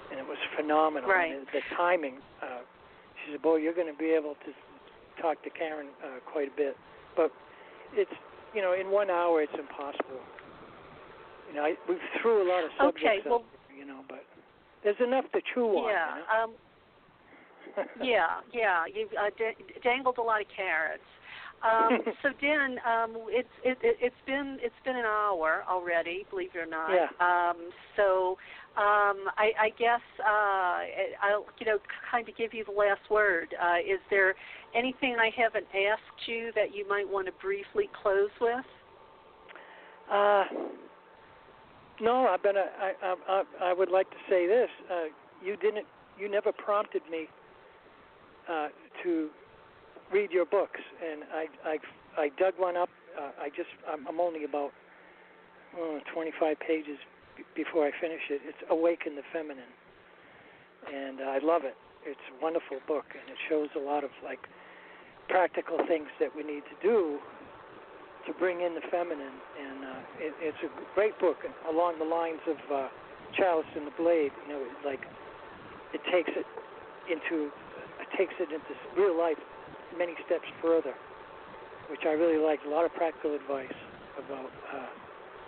[0.09, 1.09] and it was phenomenal.
[1.09, 1.35] Right.
[1.35, 2.17] And the timing.
[2.41, 2.63] Uh,
[3.25, 4.51] she said, "Boy, you're going to be able to
[5.21, 6.77] talk to Karen uh, quite a bit,
[7.15, 7.31] but
[7.93, 8.11] it's
[8.55, 10.23] you know, in one hour it's impossible.
[11.49, 13.43] You know, I, we threw a lot of subjects Okay, well-
[13.75, 14.23] you know, but
[14.83, 15.91] there's enough to chew on.
[15.91, 16.15] yeah.
[16.15, 16.43] You know?
[16.43, 16.51] Um,
[18.01, 18.83] yeah, yeah.
[18.91, 21.03] You uh, d- dangled a lot of carrots.
[21.63, 26.49] Um, so Dan, um, it's it, it, it's been it's been an hour already, believe
[26.55, 26.91] it or not.
[26.91, 27.09] Yeah.
[27.19, 28.37] Um, so
[28.77, 31.77] um, I, I guess uh, I'll you know
[32.09, 33.53] kind of give you the last word.
[33.61, 34.35] Uh, is there
[34.75, 38.65] anything I haven't asked you that you might want to briefly close with?
[40.11, 40.43] Uh,
[42.01, 42.57] no, I've been.
[42.57, 44.69] A, I, I, I, I would like to say this.
[44.89, 45.05] Uh,
[45.43, 45.85] you didn't.
[46.17, 47.27] You never prompted me
[48.49, 48.67] uh,
[49.03, 49.29] to
[50.11, 51.77] read your books, and I, I,
[52.17, 52.89] I dug one up.
[53.17, 53.69] Uh, I just.
[53.87, 54.71] I'm, I'm only about
[55.77, 56.97] oh, 25 pages
[57.37, 58.41] b- before I finish it.
[58.45, 59.73] It's Awaken the Feminine,
[60.87, 61.75] and I love it.
[62.05, 64.39] It's a wonderful book, and it shows a lot of like
[65.27, 67.19] practical things that we need to do
[68.27, 71.37] to bring in the feminine, and uh, it, it's a great book
[71.69, 72.87] along the lines of uh,
[73.37, 74.31] Chalice and the Blade.
[74.47, 75.01] You know, like
[75.93, 76.45] it takes it
[77.09, 77.49] into
[77.99, 79.37] it takes it into real life
[79.97, 80.93] many steps further,
[81.89, 82.65] which I really liked.
[82.65, 83.73] A lot of practical advice
[84.17, 84.87] about uh,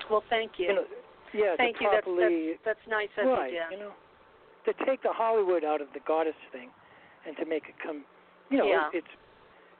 [0.09, 0.67] Well, thank you.
[0.67, 0.85] you know,
[1.33, 1.87] yeah, thank you.
[1.91, 3.71] That's, properly that's that's nice of right, you, Dan.
[3.71, 3.93] you know,
[4.65, 6.69] to take the Hollywood out of the goddess thing,
[7.27, 8.03] and to make it come,
[8.49, 8.89] you know, Yeah.
[8.93, 9.07] it's,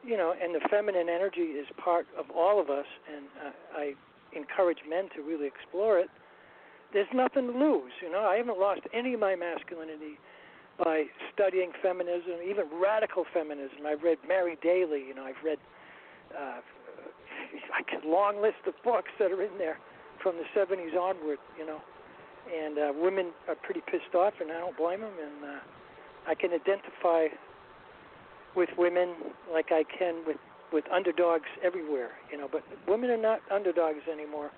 [0.04, 3.94] you know, and the feminine energy is part of all of us, and uh, I
[4.36, 6.10] encourage men to really explore it.
[6.94, 8.22] There's nothing to lose, you know.
[8.26, 10.18] I haven't lost any of my masculinity
[10.78, 13.86] by studying feminism, even radical feminism.
[13.86, 15.24] I've read Mary Daly, you know.
[15.24, 15.58] I've read
[16.38, 16.60] uh,
[17.72, 19.78] like a long list of books that are in there
[20.24, 21.82] from the 70s onward, you know
[22.52, 25.14] and uh, women are pretty pissed off, and I don't blame them.
[25.14, 25.60] And uh,
[26.28, 27.28] I can identify
[28.56, 29.14] with women
[29.54, 30.38] like I can with
[30.74, 32.50] with underdogs everywhere, you know.
[32.52, 34.50] But women are not underdogs anymore.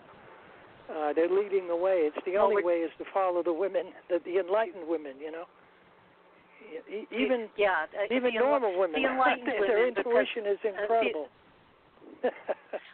[0.90, 2.08] Uh, they're leading the way.
[2.10, 5.14] It's the Well, only we're- way is to follow the women, the, the enlightened women,
[5.20, 5.46] you know.
[7.12, 10.64] Even yeah, uh, even the normal women, the enlightened their women, because, intuition is uh,
[10.64, 11.28] the- incredible.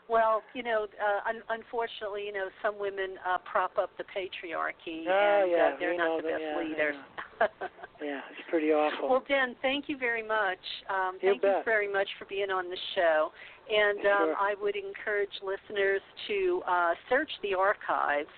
[0.10, 5.06] Well, you know, uh, un- unfortunately, you know, some women uh, prop up the patriarchy,
[5.08, 6.95] Oh, and yeah, uh, they're not the that, best yeah, leaders.
[8.02, 9.08] yeah, it's pretty awful.
[9.08, 10.58] well, Dan, thank you very much.
[10.89, 13.30] Um, You thank you very much for being on the show.
[13.70, 14.36] And um, Sure.
[14.39, 18.30] I would encourage listeners to uh, search the archives,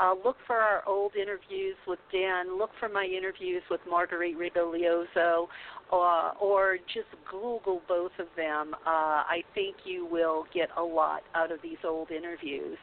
[0.00, 5.46] uh, look for our old interviews with Dan, look for my interviews with Marguerite Rigoglioso,
[5.92, 8.74] uh, or just Google both of them.
[8.86, 12.78] Uh, I think you will get a lot out of these old interviews.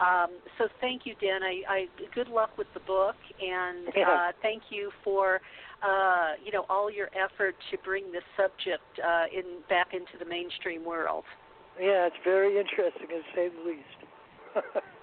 [0.00, 1.42] Um, so thank you, Dan.
[1.42, 4.08] I, I good luck with the book, and Yeah.
[4.10, 5.40] uh, thank you for
[5.82, 10.24] uh, you know all your effort to bring this subject uh, in back into the
[10.24, 11.24] mainstream world.
[11.80, 14.00] Yeah, it's very interesting, to say the least.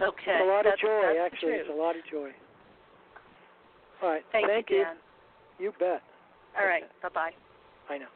[0.00, 1.50] Okay, It's a lot of joy, actually.
[1.50, 1.60] True.
[1.60, 2.30] It's a lot of joy.
[4.02, 4.22] All right.
[4.32, 4.78] Thank, you.
[4.78, 4.96] you, Dan.
[5.58, 6.02] You bet.
[6.58, 7.32] All right, bye bye.
[7.90, 8.06] I know.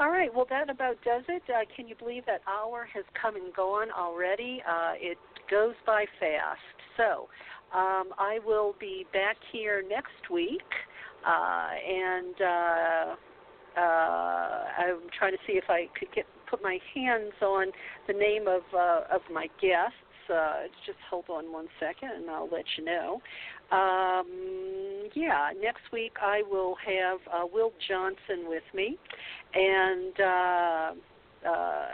[0.00, 1.42] All right, well, that about does it.
[1.48, 4.62] Uh, can you believe that hour has come and gone already?
[4.68, 5.18] Uh, it
[5.50, 6.60] goes by fast.
[6.96, 7.28] So
[7.76, 10.60] um, I will be back here next week,
[11.26, 17.32] uh, and uh, uh, I'm trying to see if I could get put my hands
[17.42, 17.72] on
[18.06, 19.96] the name of uh, of my guests.
[20.32, 23.20] Uh, just hold on one second, and I'll let you know.
[23.70, 28.98] Um, yeah, next week I will have uh, Will Johnson with me,
[29.54, 31.86] and uh, uh,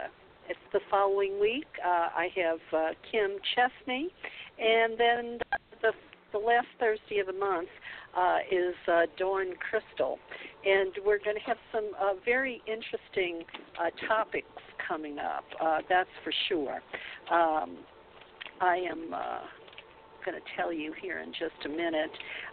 [0.49, 4.07] it's the following week uh, I have uh, Kim Chestney,
[4.59, 5.39] and then
[6.35, 7.69] the last Thursday of the month
[8.17, 10.19] uh, is uh, Dawn Crystal,
[10.65, 13.43] and we're going to have some uh, very interesting
[13.79, 14.47] uh, topics
[14.85, 15.45] coming up.
[15.63, 16.81] Uh, that's for sure.
[17.31, 17.77] Um,
[18.59, 19.39] I am uh,
[20.25, 22.11] going to tell you here in just a minute.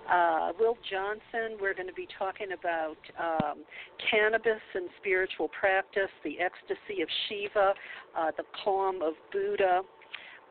[0.08, 3.64] Uh, Will Johnson, we're going to be talking about um,
[4.10, 7.74] cannabis and spiritual practice, the ecstasy of Shiva,
[8.16, 9.82] uh, the calm of Buddha.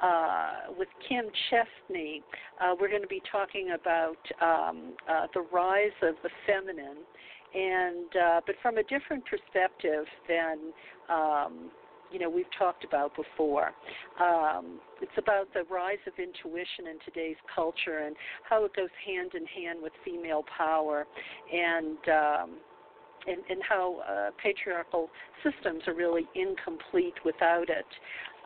[0.01, 2.23] Uh, with Kim Chestney,
[2.59, 6.97] uh, we're going to be talking about um, uh, the rise of the feminine,
[7.53, 10.57] and uh, but from a different perspective than
[11.07, 11.69] um,
[12.11, 13.73] you know we've talked about before.
[14.19, 18.15] Um, it's about the rise of intuition in today's culture and
[18.49, 21.05] how it goes hand in hand with female power
[21.53, 21.97] and.
[22.09, 22.49] Um,
[23.27, 25.07] and, and how uh, patriarchal
[25.43, 27.85] systems are really incomplete without it.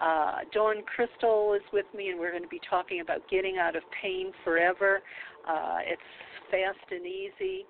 [0.02, 3.76] Uh, Dawn Crystal is with me, and we're going to be talking about getting out
[3.76, 5.02] of pain forever.
[5.48, 6.02] Uh, it's
[6.52, 7.66] fast and easy.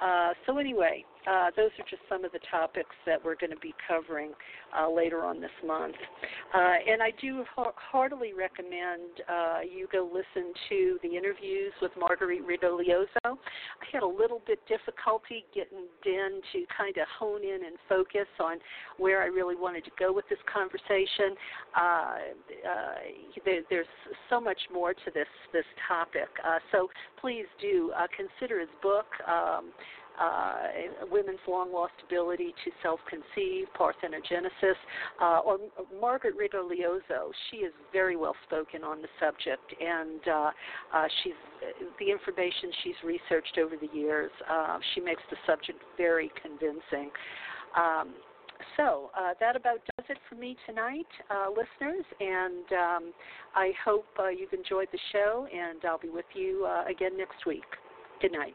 [0.00, 3.58] Uh, so anyway, uh, those are just some of the topics that we're going to
[3.58, 4.32] be covering
[4.76, 5.94] uh, later on this month.
[6.54, 6.58] Uh,
[6.90, 12.46] and I do ha- heartily recommend uh, you go listen to the interviews with Marguerite
[12.46, 13.06] Rigoglioso.
[13.24, 18.28] I had a little bit difficulty getting Den to kind of hone in and focus
[18.40, 18.58] on
[18.96, 21.36] where I really wanted to go with this conversation.
[21.76, 22.14] Uh,
[23.44, 23.86] there, there's
[24.30, 26.28] so much more to this this topic.
[26.72, 26.88] so
[27.20, 29.06] please do consider his book.
[29.26, 29.72] Um,
[30.20, 30.56] uh,
[31.10, 34.74] women's long lost ability to self conceive, parthenogenesis,
[35.20, 35.58] uh, or
[36.00, 37.30] Margaret Rigoglioso.
[37.50, 40.50] She is very well spoken on the subject, and uh,
[40.94, 41.32] uh, she's
[41.98, 44.30] the information she's researched over the years.
[44.48, 47.10] Uh, she makes the subject very convincing.
[47.76, 48.14] Um,
[48.76, 53.12] so uh, that about does it for me tonight, uh, listeners, and um,
[53.54, 57.46] I hope uh, you've enjoyed the show, and I'll be with you uh, again next
[57.46, 57.64] week.
[58.20, 58.54] Good night.